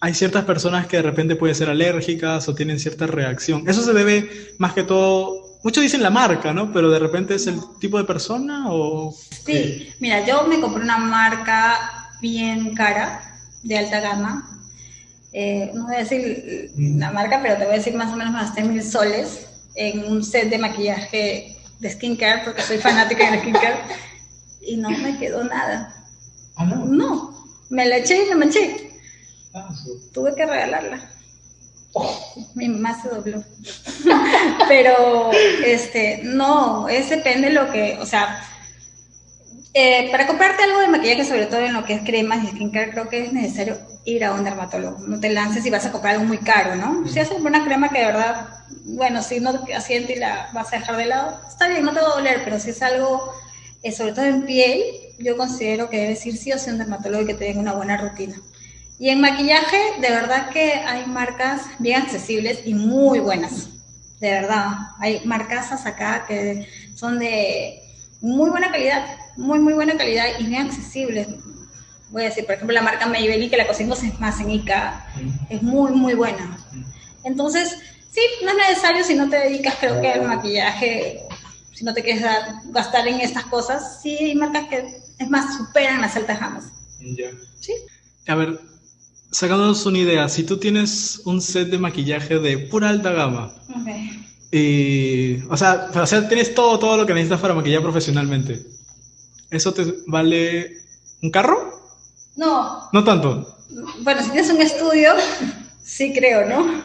hay 0.00 0.14
ciertas 0.14 0.44
personas 0.44 0.86
que 0.86 0.96
de 0.96 1.02
repente 1.02 1.36
pueden 1.36 1.54
ser 1.54 1.68
alérgicas 1.68 2.48
o 2.48 2.54
tienen 2.54 2.80
cierta 2.80 3.06
reacción. 3.06 3.68
Eso 3.68 3.82
se 3.82 3.92
debe 3.92 4.54
más 4.58 4.72
que 4.72 4.82
todo, 4.82 5.58
muchos 5.62 5.82
dicen 5.82 6.02
la 6.02 6.10
marca, 6.10 6.52
¿no? 6.54 6.72
Pero 6.72 6.90
de 6.90 6.98
repente 6.98 7.34
es 7.34 7.46
el 7.46 7.60
tipo 7.78 7.98
de 7.98 8.04
persona 8.04 8.66
o... 8.70 9.14
Sí, 9.44 9.92
mira, 10.00 10.26
yo 10.26 10.46
me 10.46 10.60
compré 10.60 10.82
una 10.82 10.98
marca 10.98 12.10
bien 12.20 12.74
cara, 12.74 13.38
de 13.62 13.76
alta 13.76 14.00
gama, 14.00 14.59
eh, 15.32 15.70
no 15.74 15.86
voy 15.86 15.94
a 15.94 15.98
decir 15.98 16.72
la 16.76 17.12
marca, 17.12 17.40
pero 17.42 17.56
te 17.56 17.64
voy 17.64 17.74
a 17.74 17.78
decir 17.78 17.94
más 17.94 18.12
o 18.12 18.16
menos 18.16 18.32
más 18.32 18.54
de 18.54 18.62
mil 18.62 18.82
soles 18.82 19.46
en 19.74 20.04
un 20.04 20.24
set 20.24 20.50
de 20.50 20.58
maquillaje 20.58 21.56
de 21.78 21.90
skincare, 21.90 22.42
porque 22.44 22.62
soy 22.62 22.78
fanática 22.78 23.30
de 23.30 23.40
skincare, 23.40 23.78
y 24.60 24.76
no 24.76 24.90
me 24.90 25.18
quedó 25.18 25.44
nada. 25.44 25.94
¿Ah, 26.56 26.64
no? 26.64 26.84
No, 26.84 27.44
me 27.70 27.86
la 27.86 27.98
eché 27.98 28.24
y 28.24 28.28
me 28.30 28.34
manché. 28.34 28.90
Ah, 29.54 29.68
Tuve 30.12 30.34
que 30.34 30.46
regalarla. 30.46 31.10
Oh. 31.92 32.34
Mi 32.54 32.68
mamá 32.68 33.00
se 33.00 33.08
dobló. 33.08 33.42
pero, 34.68 35.30
este, 35.64 36.20
no, 36.22 36.88
es 36.88 37.10
depende 37.10 37.48
de 37.48 37.54
lo 37.54 37.70
que, 37.72 37.98
o 38.00 38.06
sea, 38.06 38.44
eh, 39.72 40.08
para 40.10 40.26
comprarte 40.26 40.64
algo 40.64 40.80
de 40.80 40.88
maquillaje, 40.88 41.24
sobre 41.24 41.46
todo 41.46 41.60
en 41.60 41.74
lo 41.74 41.84
que 41.84 41.94
es 41.94 42.02
cremas 42.02 42.42
y 42.42 42.48
skincare, 42.48 42.90
creo 42.90 43.08
que 43.08 43.24
es 43.24 43.32
necesario 43.32 43.78
ir 44.04 44.24
a 44.24 44.32
un 44.32 44.42
dermatólogo. 44.42 44.98
No 45.06 45.20
te 45.20 45.30
lances 45.30 45.64
y 45.64 45.70
vas 45.70 45.86
a 45.86 45.92
comprar 45.92 46.14
algo 46.14 46.26
muy 46.26 46.38
caro, 46.38 46.74
¿no? 46.74 47.06
Si 47.06 47.20
haces 47.20 47.38
una 47.40 47.64
crema 47.64 47.88
que 47.88 48.00
de 48.00 48.06
verdad, 48.06 48.48
bueno, 48.84 49.22
si 49.22 49.38
no 49.38 49.64
te 49.64 49.74
asiente 49.74 50.14
y 50.14 50.18
la 50.18 50.50
vas 50.52 50.72
a 50.72 50.78
dejar 50.78 50.96
de 50.96 51.06
lado, 51.06 51.40
está 51.48 51.68
bien, 51.68 51.84
no 51.84 51.92
te 51.92 52.00
va 52.00 52.08
a 52.08 52.14
doler, 52.16 52.40
pero 52.44 52.58
si 52.58 52.70
es 52.70 52.82
algo, 52.82 53.32
eh, 53.82 53.92
sobre 53.92 54.12
todo 54.12 54.24
en 54.24 54.44
piel, 54.44 54.82
yo 55.18 55.36
considero 55.36 55.88
que 55.88 55.98
debes 55.98 56.26
ir 56.26 56.36
sí 56.36 56.52
o 56.52 56.58
sí 56.58 56.70
a 56.70 56.72
un 56.72 56.78
dermatólogo 56.78 57.22
y 57.22 57.26
que 57.26 57.34
te 57.34 57.44
den 57.44 57.58
una 57.58 57.74
buena 57.74 57.96
rutina. 57.96 58.40
Y 58.98 59.08
en 59.08 59.20
maquillaje, 59.20 59.78
de 60.00 60.10
verdad 60.10 60.50
que 60.50 60.72
hay 60.72 61.06
marcas 61.06 61.62
bien 61.78 62.02
accesibles 62.02 62.60
y 62.64 62.74
muy 62.74 63.20
buenas. 63.20 63.68
De 64.20 64.30
verdad, 64.30 64.72
hay 64.98 65.22
marcas 65.24 65.86
acá 65.86 66.24
que 66.26 66.66
son 66.94 67.18
de 67.18 67.80
muy 68.20 68.50
buena 68.50 68.70
calidad, 68.70 69.06
muy, 69.36 69.58
muy 69.58 69.72
buena 69.72 69.96
calidad 69.96 70.26
y 70.38 70.44
bien 70.44 70.66
accesibles. 70.66 71.28
Voy 72.10 72.22
a 72.22 72.24
decir, 72.26 72.44
por 72.44 72.54
ejemplo, 72.56 72.74
la 72.74 72.82
marca 72.82 73.06
Maybelline, 73.06 73.50
que 73.50 73.56
la 73.56 73.66
conseguimos 73.66 74.02
más 74.18 74.40
en 74.40 74.50
ICA, 74.50 75.06
es 75.48 75.62
muy, 75.62 75.92
muy 75.92 76.14
buena. 76.14 76.58
Entonces, 77.22 77.76
sí, 78.10 78.20
no 78.44 78.50
es 78.50 78.56
necesario 78.56 79.04
si 79.04 79.14
no 79.14 79.28
te 79.28 79.36
dedicas, 79.36 79.76
creo 79.78 80.00
que 80.00 80.10
al 80.10 80.26
maquillaje, 80.26 81.20
si 81.72 81.84
no 81.84 81.94
te 81.94 82.02
quieres 82.02 82.24
gastar 82.66 83.06
en 83.06 83.20
estas 83.20 83.44
cosas, 83.44 84.00
sí 84.02 84.16
hay 84.20 84.34
marcas 84.34 84.68
que, 84.68 84.96
es 85.18 85.30
más, 85.30 85.56
superan 85.56 86.00
las 86.00 86.16
altas 86.16 86.40
gamas. 86.40 86.64
Ya. 87.00 87.30
Sí. 87.60 87.72
A 88.26 88.34
ver, 88.34 88.60
sacándonos 89.30 89.86
una 89.86 89.98
idea, 89.98 90.28
si 90.28 90.44
tú 90.44 90.58
tienes 90.58 91.22
un 91.24 91.40
set 91.40 91.68
de 91.68 91.78
maquillaje 91.78 92.38
de 92.38 92.58
pura 92.58 92.88
alta 92.88 93.12
gama, 93.12 93.54
Okay. 93.82 94.26
y, 94.50 95.42
o, 95.48 95.56
sea, 95.56 95.90
o 95.94 96.06
sea, 96.06 96.28
tienes 96.28 96.54
todo, 96.56 96.78
todo 96.80 96.96
lo 96.96 97.06
que 97.06 97.14
necesitas 97.14 97.40
para 97.40 97.54
maquillar 97.54 97.82
profesionalmente, 97.82 98.60
¿eso 99.50 99.72
te 99.74 99.84
vale 100.06 100.78
un 101.22 101.30
carro? 101.30 101.80
No, 102.36 102.88
No 102.92 103.04
tanto. 103.04 103.58
bueno, 104.00 104.22
si 104.22 104.30
tienes 104.30 104.50
un 104.50 104.60
estudio, 104.60 105.12
sí 105.82 106.12
creo, 106.12 106.46
¿no? 106.46 106.82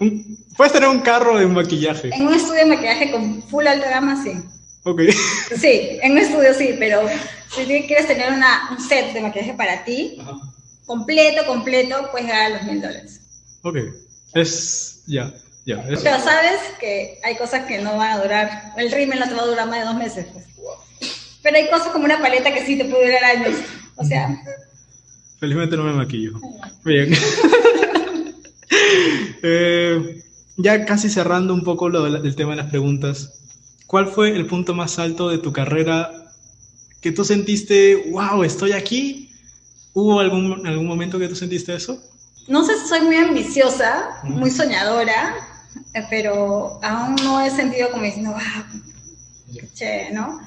Puedes 0.58 0.74
tener 0.74 0.90
un 0.90 1.00
carro 1.00 1.38
de 1.38 1.46
maquillaje. 1.48 2.10
En 2.14 2.28
un 2.28 2.34
estudio 2.34 2.62
de 2.62 2.66
maquillaje 2.76 3.12
con 3.12 3.42
full 3.44 3.66
alta 3.68 3.90
gama, 3.90 4.22
sí. 4.24 4.32
Ok. 4.84 5.02
Sí, 5.60 6.00
en 6.02 6.12
un 6.14 6.18
estudio 6.20 6.54
sí, 6.54 6.76
pero 6.80 7.02
si 7.56 7.64
quieres 7.66 8.08
tener 8.08 8.32
una, 8.34 8.70
un 8.72 8.80
set 8.80 9.14
de 9.14 9.22
maquillaje 9.22 9.54
para 9.54 9.84
ti, 9.86 10.18
completo, 10.86 11.46
completo, 11.46 12.10
puedes 12.12 12.28
ganar 12.28 12.52
los 12.52 12.64
mil 12.64 12.82
dólares. 12.82 13.20
Ok. 13.64 13.78
Es, 14.34 15.04
ya, 15.08 15.34
ya. 15.66 15.82
Pero 15.88 16.20
sabes 16.20 16.60
que 16.80 17.20
hay 17.24 17.36
cosas 17.38 17.66
que 17.66 17.80
no 17.80 17.96
van 17.98 18.12
a 18.20 18.22
durar, 18.24 18.74
el 18.78 18.92
rímel 18.92 19.20
no 19.20 19.28
te 19.28 19.34
va 19.34 19.44
a 19.44 19.48
durar 19.48 19.68
más 19.70 19.80
de 19.80 19.86
dos 19.86 19.96
meses. 19.96 20.26
pues. 20.34 20.46
Pero 21.46 21.58
hay 21.58 21.70
cosas 21.70 21.90
como 21.90 22.06
una 22.06 22.20
paleta 22.20 22.52
que 22.52 22.66
sí 22.66 22.76
te 22.76 22.86
puede 22.86 23.06
durar 23.06 23.24
años. 23.24 23.56
O 23.98 24.04
sea, 24.04 24.36
Felizmente 25.40 25.78
no 25.78 25.84
me 25.84 25.94
maquillo. 25.94 26.34
Bien. 26.84 27.16
Eh, 29.48 30.24
ya 30.58 30.86
casi 30.86 31.08
cerrando 31.08 31.54
un 31.54 31.64
poco 31.64 31.88
lo 31.88 32.04
del 32.04 32.36
tema 32.36 32.52
de 32.52 32.58
las 32.58 32.70
preguntas, 32.72 33.42
¿cuál 33.86 34.08
fue 34.08 34.32
el 34.32 34.48
punto 34.48 34.74
más 34.74 34.98
alto 34.98 35.30
de 35.30 35.38
tu 35.38 35.54
carrera 35.54 36.10
que 37.00 37.12
tú 37.12 37.24
sentiste, 37.24 38.10
wow, 38.10 38.44
estoy 38.44 38.72
aquí? 38.72 39.30
¿Hubo 39.94 40.20
algún, 40.20 40.66
algún 40.66 40.88
momento 40.88 41.20
que 41.20 41.28
tú 41.28 41.36
sentiste 41.36 41.76
eso? 41.76 42.02
no 42.48 42.66
sé 42.66 42.78
si 42.80 42.88
soy 42.88 43.02
muy 43.02 43.18
ambiciosa, 43.18 44.20
muy 44.24 44.50
soñadora, 44.50 45.36
eh, 45.94 46.06
pero 46.10 46.80
aún 46.84 47.16
no 47.24 47.40
he 47.42 47.52
sentido 47.52 47.92
como 47.92 48.04
diciendo, 48.04 48.32
wow, 48.32 48.82
qué 49.54 49.70
chévere", 49.74 50.12
¿no? 50.12 50.42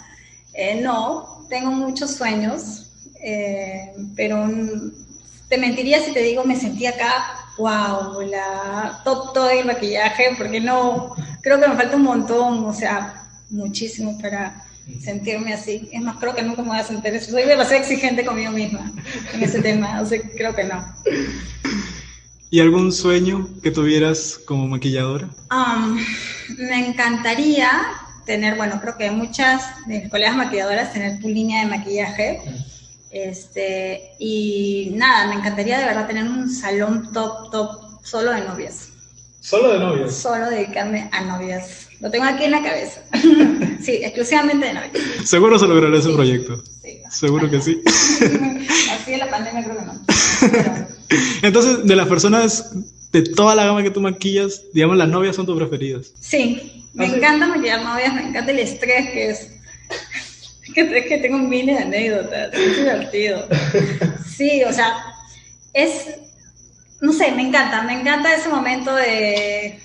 Eh, 0.61 0.81
no, 0.83 1.47
tengo 1.49 1.71
muchos 1.71 2.17
sueños, 2.17 2.91
eh, 3.23 3.93
pero 4.17 4.45
te 5.49 5.57
mentiría 5.57 6.05
si 6.05 6.13
te 6.13 6.21
digo, 6.21 6.43
me 6.43 6.59
sentí 6.59 6.85
acá, 6.85 7.47
wow, 7.59 8.21
la 8.23 9.01
top 9.05 9.33
todo 9.33 9.51
el 9.51 9.67
maquillaje, 9.67 10.35
porque 10.37 10.61
no, 10.61 11.15
creo 11.43 11.61
que 11.61 11.69
me 11.69 11.77
falta 11.77 11.95
un 11.95 12.03
montón, 12.03 12.65
o 12.65 12.75
sea, 12.75 13.29
muchísimo 13.51 14.19
para 14.21 14.65
sentirme 15.01 15.55
así. 15.55 15.89
Es 15.93 16.03
más, 16.03 16.17
creo 16.17 16.35
que 16.35 16.43
nunca 16.43 16.63
me 16.63 16.71
voy 16.71 16.79
a 16.79 16.85
sentir 16.85 17.15
eso. 17.15 17.31
Soy 17.31 17.45
demasiado 17.45 17.81
exigente 17.81 18.27
conmigo 18.27 18.51
misma 18.51 18.91
en 19.35 19.41
ese 19.41 19.63
tema, 19.63 20.01
o 20.03 20.07
sea, 20.07 20.21
creo 20.37 20.57
que 20.57 20.65
no. 20.65 20.85
¿Y 22.51 22.59
algún 22.59 22.91
sueño 22.91 23.49
que 23.63 23.71
tuvieras 23.71 24.41
como 24.45 24.67
maquilladora? 24.67 25.29
Um, 25.53 26.01
me 26.59 26.89
encantaría 26.89 27.71
tener, 28.29 28.57
bueno, 28.57 28.79
creo 28.81 28.97
que 28.97 29.11
muchas 29.11 29.63
de 29.87 30.01
mis 30.01 30.11
colegas 30.11 30.37
maquilladoras 30.37 30.93
tener 30.93 31.19
tu 31.19 31.29
línea 31.29 31.65
de 31.65 31.71
maquillaje. 31.71 32.41
Este, 33.11 34.13
y 34.21 34.93
nada, 34.95 35.27
me 35.27 35.35
encantaría 35.35 35.79
de 35.79 35.87
verdad 35.87 36.07
tener 36.07 36.25
un 36.25 36.49
salón 36.49 37.11
top, 37.13 37.51
top, 37.51 38.05
solo 38.05 38.31
de 38.31 38.43
novias. 38.43 38.91
Solo 39.41 39.73
de 39.73 39.79
novios. 39.79 40.15
Solo 40.15 40.51
dedicarme 40.51 41.09
a 41.11 41.23
novias. 41.23 41.89
Lo 42.01 42.11
tengo 42.11 42.27
aquí 42.27 42.45
en 42.45 42.51
la 42.51 42.63
cabeza. 42.63 43.01
sí, 43.83 44.01
exclusivamente 44.03 44.67
de 44.67 44.75
novias. 44.75 44.93
Seguro 45.25 45.59
se 45.59 45.67
logrará 45.67 45.97
ese 45.97 46.11
proyecto. 46.11 46.63
Sí. 46.83 47.01
Seguro 47.11 47.51
que 47.51 47.63
sí. 47.63 47.81
Así 47.87 49.15
en 49.15 49.19
la 49.21 49.31
pandemia 49.31 49.65
creo 49.65 49.79
que 49.79 49.85
no. 49.87 49.95
Pero, 50.53 50.87
Entonces, 51.43 51.85
de 51.85 51.97
las 51.97 52.09
personas 52.09 52.73
de 53.11 53.23
toda 53.23 53.55
la 53.55 53.65
gama 53.65 53.83
que 53.83 53.91
tú 53.91 54.03
maquillas, 54.03 54.65
digamos, 54.75 54.99
las 54.99 55.09
novias 55.09 55.35
son 55.35 55.47
tus 55.47 55.57
preferidas. 55.57 56.13
Sí, 56.21 56.78
me 56.95 57.07
encanta 57.07 57.47
maquillar 57.47 57.83
novias, 57.83 58.15
me 58.15 58.23
encanta 58.23 58.51
el 58.51 58.59
estrés 58.61 59.11
que 59.11 59.31
es. 59.31 59.51
Que, 60.75 60.83
es 60.83 61.07
que 61.07 61.19
tengo 61.19 61.37
un 61.37 61.49
mini 61.49 61.73
de 61.73 61.79
anécdotas, 61.79 62.53
es 62.53 62.77
divertido. 62.77 63.49
Sí, 64.37 64.63
o 64.65 64.73
sea, 64.73 64.95
es. 65.73 66.07
No 67.01 67.13
sé, 67.13 67.33
me 67.33 67.43
encanta, 67.43 67.83
me 67.83 68.01
encanta 68.01 68.35
ese 68.35 68.49
momento 68.49 68.95
de. 68.95 69.81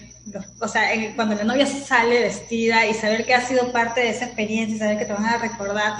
O 0.59 0.67
sea, 0.67 0.89
cuando 1.15 1.35
la 1.35 1.43
novia 1.43 1.65
sale 1.65 2.21
vestida 2.21 2.85
y 2.87 2.93
saber 2.93 3.25
que 3.25 3.33
ha 3.33 3.41
sido 3.41 3.71
parte 3.71 4.01
de 4.01 4.09
esa 4.09 4.25
experiencia 4.25 4.75
y 4.75 4.79
saber 4.79 4.97
que 4.97 5.05
te 5.05 5.13
van 5.13 5.25
a 5.25 5.37
recordar, 5.37 5.93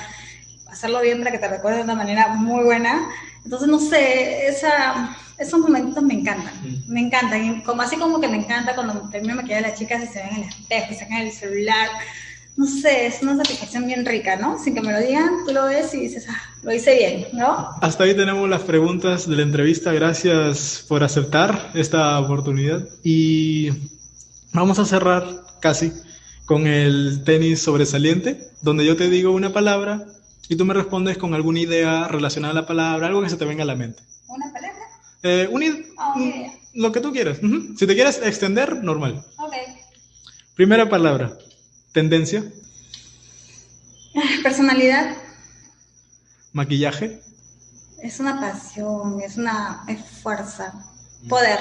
hacerlo 0.70 1.02
bien 1.02 1.20
para 1.20 1.32
que 1.32 1.39
te 1.39 1.48
recuerden 1.48 1.82
de 1.82 1.94
una 1.94 1.96
manera 1.96 2.28
muy 2.30 2.63
buena. 2.63 3.08
Entonces, 3.43 3.67
no 3.67 3.79
sé, 3.79 4.47
esa, 4.47 5.15
esos 5.38 5.60
momentos 5.60 6.01
me 6.03 6.13
encantan, 6.13 6.53
me 6.88 7.01
encantan. 7.01 7.45
Y 7.45 7.63
como, 7.63 7.82
así 7.82 7.97
como 7.97 8.19
que 8.21 8.27
me 8.27 8.38
encanta 8.38 8.75
cuando 8.75 9.10
termino 9.10 9.36
maquillar 9.36 9.65
a 9.65 9.69
las 9.69 9.79
chicas 9.79 10.03
y 10.03 10.08
se 10.08 10.19
ven 10.19 10.36
en 10.36 10.43
el 10.43 10.49
espejo 10.49 10.93
sacan 10.93 11.21
el 11.21 11.32
celular. 11.32 11.89
No 12.56 12.67
sé, 12.67 13.08
es 13.08 13.21
una 13.23 13.36
satisfacción 13.36 13.88
bien 13.88 14.06
rica, 14.06 14.36
¿no? 14.36 14.63
Sin 14.63 14.75
que 14.75 14.82
me 14.82 14.91
lo 14.91 14.99
digan, 14.99 15.29
tú 15.45 15.53
lo 15.53 15.65
ves 15.65 15.91
y 15.95 16.01
dices, 16.01 16.27
ah, 16.29 16.39
lo 16.62 16.71
hice 16.71 16.95
bien, 16.95 17.27
¿no? 17.34 17.69
Hasta 17.82 18.03
ahí 18.03 18.13
tenemos 18.13 18.47
las 18.47 18.62
preguntas 18.62 19.27
de 19.27 19.36
la 19.36 19.41
entrevista. 19.41 19.91
Gracias 19.91 20.86
por 20.88 21.03
aceptar 21.03 21.71
esta 21.73 22.19
oportunidad. 22.19 22.88
Y 23.03 23.71
vamos 24.53 24.77
a 24.77 24.86
cerrar 24.86 25.25
casi 25.60 25.91
con 26.45 26.67
el 26.67 27.23
tenis 27.25 27.60
sobresaliente, 27.60 28.51
donde 28.62 28.86
yo 28.86 28.95
te 28.95 29.10
digo 29.10 29.32
una 29.32 29.51
palabra 29.51 30.06
y 30.49 30.56
tú 30.56 30.65
me 30.65 30.73
respondes 30.73 31.17
con 31.17 31.34
alguna 31.34 31.60
idea 31.60 32.08
relacionada 32.08 32.51
a 32.51 32.56
la 32.62 32.65
palabra, 32.67 33.08
algo 33.08 33.21
que 33.21 33.29
se 33.29 33.38
te 33.38 33.45
venga 33.45 33.63
a 33.63 33.67
la 33.67 33.75
mente. 33.75 34.01
¿Una 34.27 34.51
palabra? 34.51 34.79
Eh, 35.23 35.47
un 35.51 35.62
id- 35.62 35.86
Ah, 35.97 36.13
ok. 36.15 36.53
Lo 36.75 36.91
que 36.91 36.99
tú 37.01 37.12
quieras. 37.12 37.38
Si 37.77 37.86
te 37.88 37.93
quieres 37.95 38.19
extender, 38.23 38.84
normal. 38.84 39.23
Ok. 39.38 39.53
Primera 40.56 40.89
palabra. 40.89 41.38
Tendencia. 41.91 42.43
Personalidad 44.43 45.15
Maquillaje. 46.51 47.21
es 48.01 48.19
una 48.19 48.39
pasión, 48.39 49.21
es 49.21 49.38
una 49.38 49.84
es 49.88 49.99
fuerza, 50.21 50.73
poder. 51.29 51.60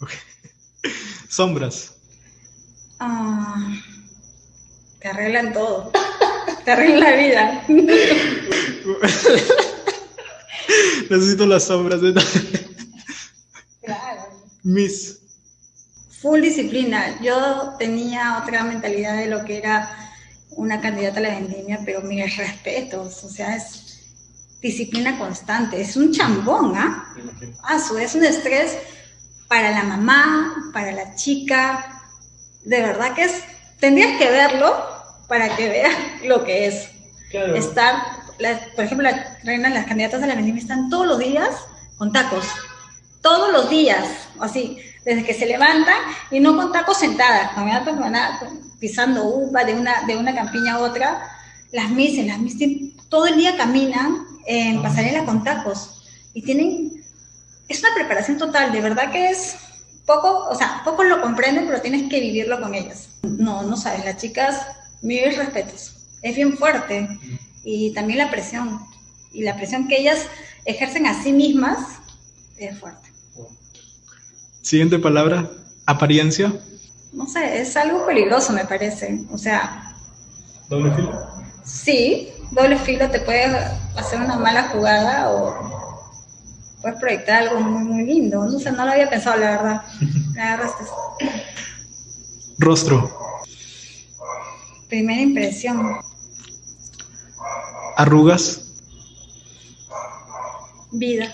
Sombras. 1.28 1.94
Ah, 2.98 3.72
te 5.00 5.08
arreglan 5.08 5.52
todo. 5.52 5.92
Te 6.64 6.70
arreglan 6.72 7.00
la 7.00 7.16
vida. 7.16 7.64
Necesito 11.10 11.46
las 11.46 11.64
sombras. 11.64 12.00
de- 12.00 12.14
Claro. 13.82 14.22
Miss. 14.62 15.18
Full 16.20 16.40
disciplina. 16.42 17.18
Yo 17.22 17.74
tenía 17.78 18.38
otra 18.42 18.62
mentalidad 18.64 19.16
de 19.16 19.26
lo 19.26 19.44
que 19.44 19.58
era 19.58 19.90
una 20.50 20.80
candidata 20.80 21.18
a 21.18 21.22
la 21.22 21.30
vendimia, 21.30 21.80
pero 21.84 22.02
mis 22.02 22.36
respetos, 22.36 23.24
o 23.24 23.28
sea, 23.30 23.56
es 23.56 23.98
disciplina 24.60 25.18
constante. 25.18 25.80
Es 25.80 25.96
un 25.96 26.12
chambón, 26.12 26.74
¿ah? 26.76 27.14
A 27.64 27.78
su 27.80 27.94
vez 27.94 28.14
un 28.14 28.24
estrés 28.24 28.76
para 29.48 29.70
la 29.70 29.82
mamá, 29.84 30.54
para 30.72 30.92
la 30.92 31.14
chica. 31.14 32.02
De 32.64 32.80
verdad 32.82 33.14
que 33.14 33.24
es, 33.24 33.42
tendrías 33.80 34.18
que 34.18 34.30
verlo 34.30 34.74
para 35.28 35.56
que 35.56 35.68
veas 35.68 35.94
lo 36.24 36.44
que 36.44 36.66
es. 36.66 36.88
Estar, 37.56 37.94
las- 38.38 38.60
por 38.74 38.84
ejemplo, 38.84 39.08
las 39.08 39.42
reinas, 39.44 39.72
las 39.72 39.86
candidatas 39.86 40.22
a 40.22 40.26
la 40.26 40.34
vendimia 40.34 40.60
están 40.62 40.90
todos 40.90 41.06
los 41.06 41.18
días 41.18 41.48
con 41.96 42.12
tacos. 42.12 42.44
Todos 43.22 43.52
los 43.52 43.68
días, 43.68 44.04
así, 44.40 44.78
desde 45.04 45.24
que 45.24 45.34
se 45.34 45.44
levantan 45.46 45.96
y 46.30 46.40
no 46.40 46.56
con 46.56 46.72
tacos 46.72 46.98
sentadas, 46.98 47.52
caminando, 47.54 47.90
caminando, 47.94 48.46
pisando 48.78 49.24
uva 49.24 49.64
de 49.64 49.74
una, 49.74 50.02
de 50.06 50.16
una 50.16 50.34
campiña 50.34 50.74
a 50.74 50.78
otra. 50.78 51.28
Las 51.70 51.90
mises, 51.90 52.26
las 52.26 52.38
mises 52.38 52.94
todo 53.10 53.26
el 53.26 53.36
día 53.36 53.56
caminan 53.56 54.24
en 54.46 54.82
pasarela 54.82 55.24
con 55.24 55.44
tacos 55.44 56.02
y 56.32 56.42
tienen, 56.42 57.04
es 57.68 57.80
una 57.80 57.94
preparación 57.94 58.38
total, 58.38 58.72
de 58.72 58.80
verdad 58.80 59.12
que 59.12 59.28
es 59.30 59.56
poco, 60.06 60.46
o 60.48 60.54
sea, 60.54 60.82
pocos 60.84 61.06
lo 61.06 61.20
comprenden, 61.20 61.66
pero 61.66 61.80
tienes 61.80 62.08
que 62.10 62.20
vivirlo 62.20 62.60
con 62.60 62.74
ellas. 62.74 63.08
No, 63.22 63.62
no 63.62 63.76
sabes, 63.76 64.04
las 64.04 64.16
chicas, 64.16 64.66
mis 65.02 65.36
respetos, 65.36 65.94
es 66.22 66.34
bien 66.36 66.56
fuerte 66.56 67.08
y 67.64 67.92
también 67.92 68.18
la 68.18 68.30
presión. 68.30 68.80
y 69.32 69.42
la 69.42 69.56
presión 69.56 69.86
que 69.88 69.98
ellas 70.00 70.26
ejercen 70.64 71.06
a 71.06 71.22
sí 71.22 71.32
mismas 71.32 71.78
es 72.58 72.78
fuerte. 72.78 73.08
Siguiente 74.62 74.98
palabra, 74.98 75.48
apariencia. 75.86 76.52
No 77.12 77.26
sé, 77.26 77.60
es 77.60 77.76
algo 77.76 78.06
peligroso 78.06 78.52
me 78.52 78.64
parece. 78.64 79.20
O 79.32 79.38
sea, 79.38 79.94
Doble 80.68 80.94
filo. 80.94 81.12
sí, 81.64 82.28
doble 82.52 82.76
filo 82.78 83.08
te 83.10 83.20
puede 83.20 83.44
hacer 83.96 84.20
una 84.20 84.36
mala 84.36 84.64
jugada 84.68 85.30
o 85.30 85.79
puedes 86.80 86.98
proyectar 86.98 87.42
algo 87.42 87.60
muy, 87.60 87.84
muy 87.84 88.04
lindo. 88.04 88.44
No 88.44 88.58
sé, 88.58 88.70
no 88.72 88.84
lo 88.84 88.92
había 88.92 89.08
pensado, 89.10 89.38
la 89.38 89.50
verdad. 89.50 89.82
Me 90.34 90.42
agarraste. 90.42 90.84
Rostro, 92.58 93.10
Primera 94.88 95.20
impresión, 95.22 95.98
arrugas, 97.96 98.60
vida. 100.90 101.32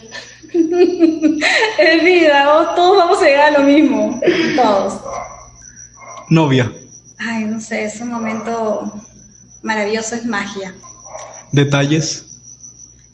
es 0.52 2.04
vida, 2.04 2.44
todos 2.76 2.96
vamos 2.98 3.22
a 3.22 3.24
llegar 3.24 3.54
a 3.54 3.58
lo 3.58 3.64
mismo. 3.64 4.20
Todos. 4.56 5.00
novia, 6.28 6.70
Ay, 7.18 7.44
no 7.44 7.58
sé, 7.60 7.84
es 7.86 7.98
un 8.00 8.10
momento 8.10 8.92
maravilloso, 9.62 10.14
es 10.16 10.26
magia. 10.26 10.74
detalles. 11.52 12.24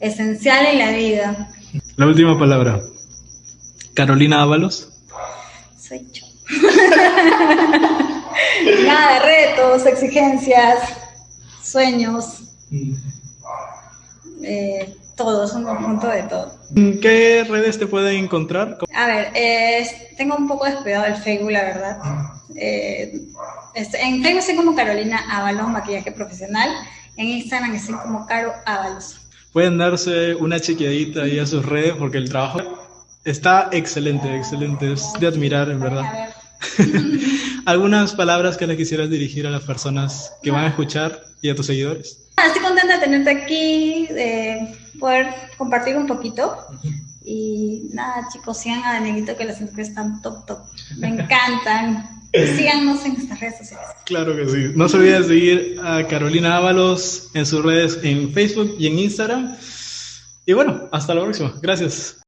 Esencial 0.01 0.65
en 0.65 0.79
la 0.79 0.91
vida. 0.91 1.49
La 1.95 2.07
última 2.07 2.39
palabra, 2.39 2.81
Carolina 3.93 4.41
Ábalos. 4.41 4.89
Soy 5.77 6.07
yo. 6.11 6.25
Nada 8.85 9.13
de 9.13 9.19
retos, 9.19 9.85
exigencias, 9.85 10.79
sueños, 11.61 12.45
eh, 14.41 14.95
todo, 15.15 15.45
es 15.45 15.53
un 15.53 15.65
conjunto 15.65 16.07
de 16.07 16.23
todo. 16.23 16.51
¿En 16.75 16.99
qué 16.99 17.45
redes 17.47 17.77
te 17.77 17.85
pueden 17.85 18.23
encontrar? 18.23 18.79
A 18.95 19.05
ver, 19.05 19.31
eh, 19.35 19.87
tengo 20.17 20.35
un 20.35 20.47
poco 20.47 20.65
despegado 20.65 21.05
el 21.05 21.17
Facebook, 21.17 21.51
la 21.51 21.61
verdad. 21.61 21.99
Eh, 22.55 23.21
en 23.75 24.23
Facebook 24.23 24.39
estoy 24.39 24.55
como 24.55 24.75
Carolina 24.75 25.23
Ábalos, 25.29 25.69
maquillaje 25.69 26.11
profesional. 26.11 26.71
En 27.17 27.27
Instagram 27.27 27.75
estoy 27.75 27.93
como 27.97 28.25
Caro 28.25 28.51
Ábalos. 28.65 29.22
Pueden 29.53 29.77
darse 29.77 30.33
una 30.33 30.59
chequeadita 30.59 31.23
ahí 31.23 31.37
a 31.37 31.45
sus 31.45 31.63
redes 31.63 31.93
porque 31.97 32.17
el 32.17 32.27
trabajo 32.27 32.59
está 33.23 33.69
excelente, 33.71 34.35
excelente. 34.35 34.93
Es 34.93 35.13
de 35.19 35.27
admirar, 35.27 35.69
en 35.69 35.79
verdad. 35.79 36.11
ver, 36.11 36.89
¿Algunas 37.65 38.13
palabras 38.15 38.57
que 38.57 38.65
le 38.65 38.75
quisieras 38.75 39.09
dirigir 39.11 39.45
a 39.45 39.51
las 39.51 39.61
personas 39.63 40.33
que 40.41 40.49
van 40.49 40.65
a 40.65 40.67
escuchar 40.69 41.23
y 41.41 41.49
a 41.49 41.55
tus 41.55 41.67
seguidores? 41.67 42.29
Ah, 42.35 42.47
Estoy 42.47 42.63
contenta 42.63 42.95
de 42.95 42.99
tenerte 43.05 43.29
aquí, 43.29 44.07
de 44.07 44.75
poder 44.99 45.27
compartir 45.57 45.97
un 45.97 46.07
poquito. 46.07 46.57
Y 47.23 47.89
nada, 47.93 48.27
chicos, 48.33 48.57
sigan 48.57 48.83
a 48.83 48.93
Danielito 48.93 49.37
que 49.37 49.45
las 49.45 49.61
entrevistas 49.61 49.89
están 49.89 50.21
top, 50.21 50.45
top. 50.47 50.59
Me 50.97 51.09
encantan. 51.09 52.22
Síganos 52.33 53.05
en 53.05 53.13
nuestras 53.13 53.39
redes 53.39 53.57
sociales. 53.59 53.87
Claro 54.05 54.35
que 54.35 54.47
sí. 54.49 54.71
No 54.75 54.89
se 54.89 54.97
olviden 54.97 55.21
de 55.21 55.27
seguir 55.27 55.79
a 55.83 56.07
Carolina 56.07 56.57
Ábalos 56.57 57.29
en 57.33 57.45
sus 57.45 57.63
redes 57.63 57.99
en 58.03 58.33
Facebook 58.33 58.75
y 58.79 58.87
en 58.87 58.99
Instagram. 58.99 59.55
Y 60.45 60.53
bueno, 60.53 60.89
hasta 60.91 61.13
la 61.13 61.21
próxima. 61.21 61.53
Gracias. 61.61 62.17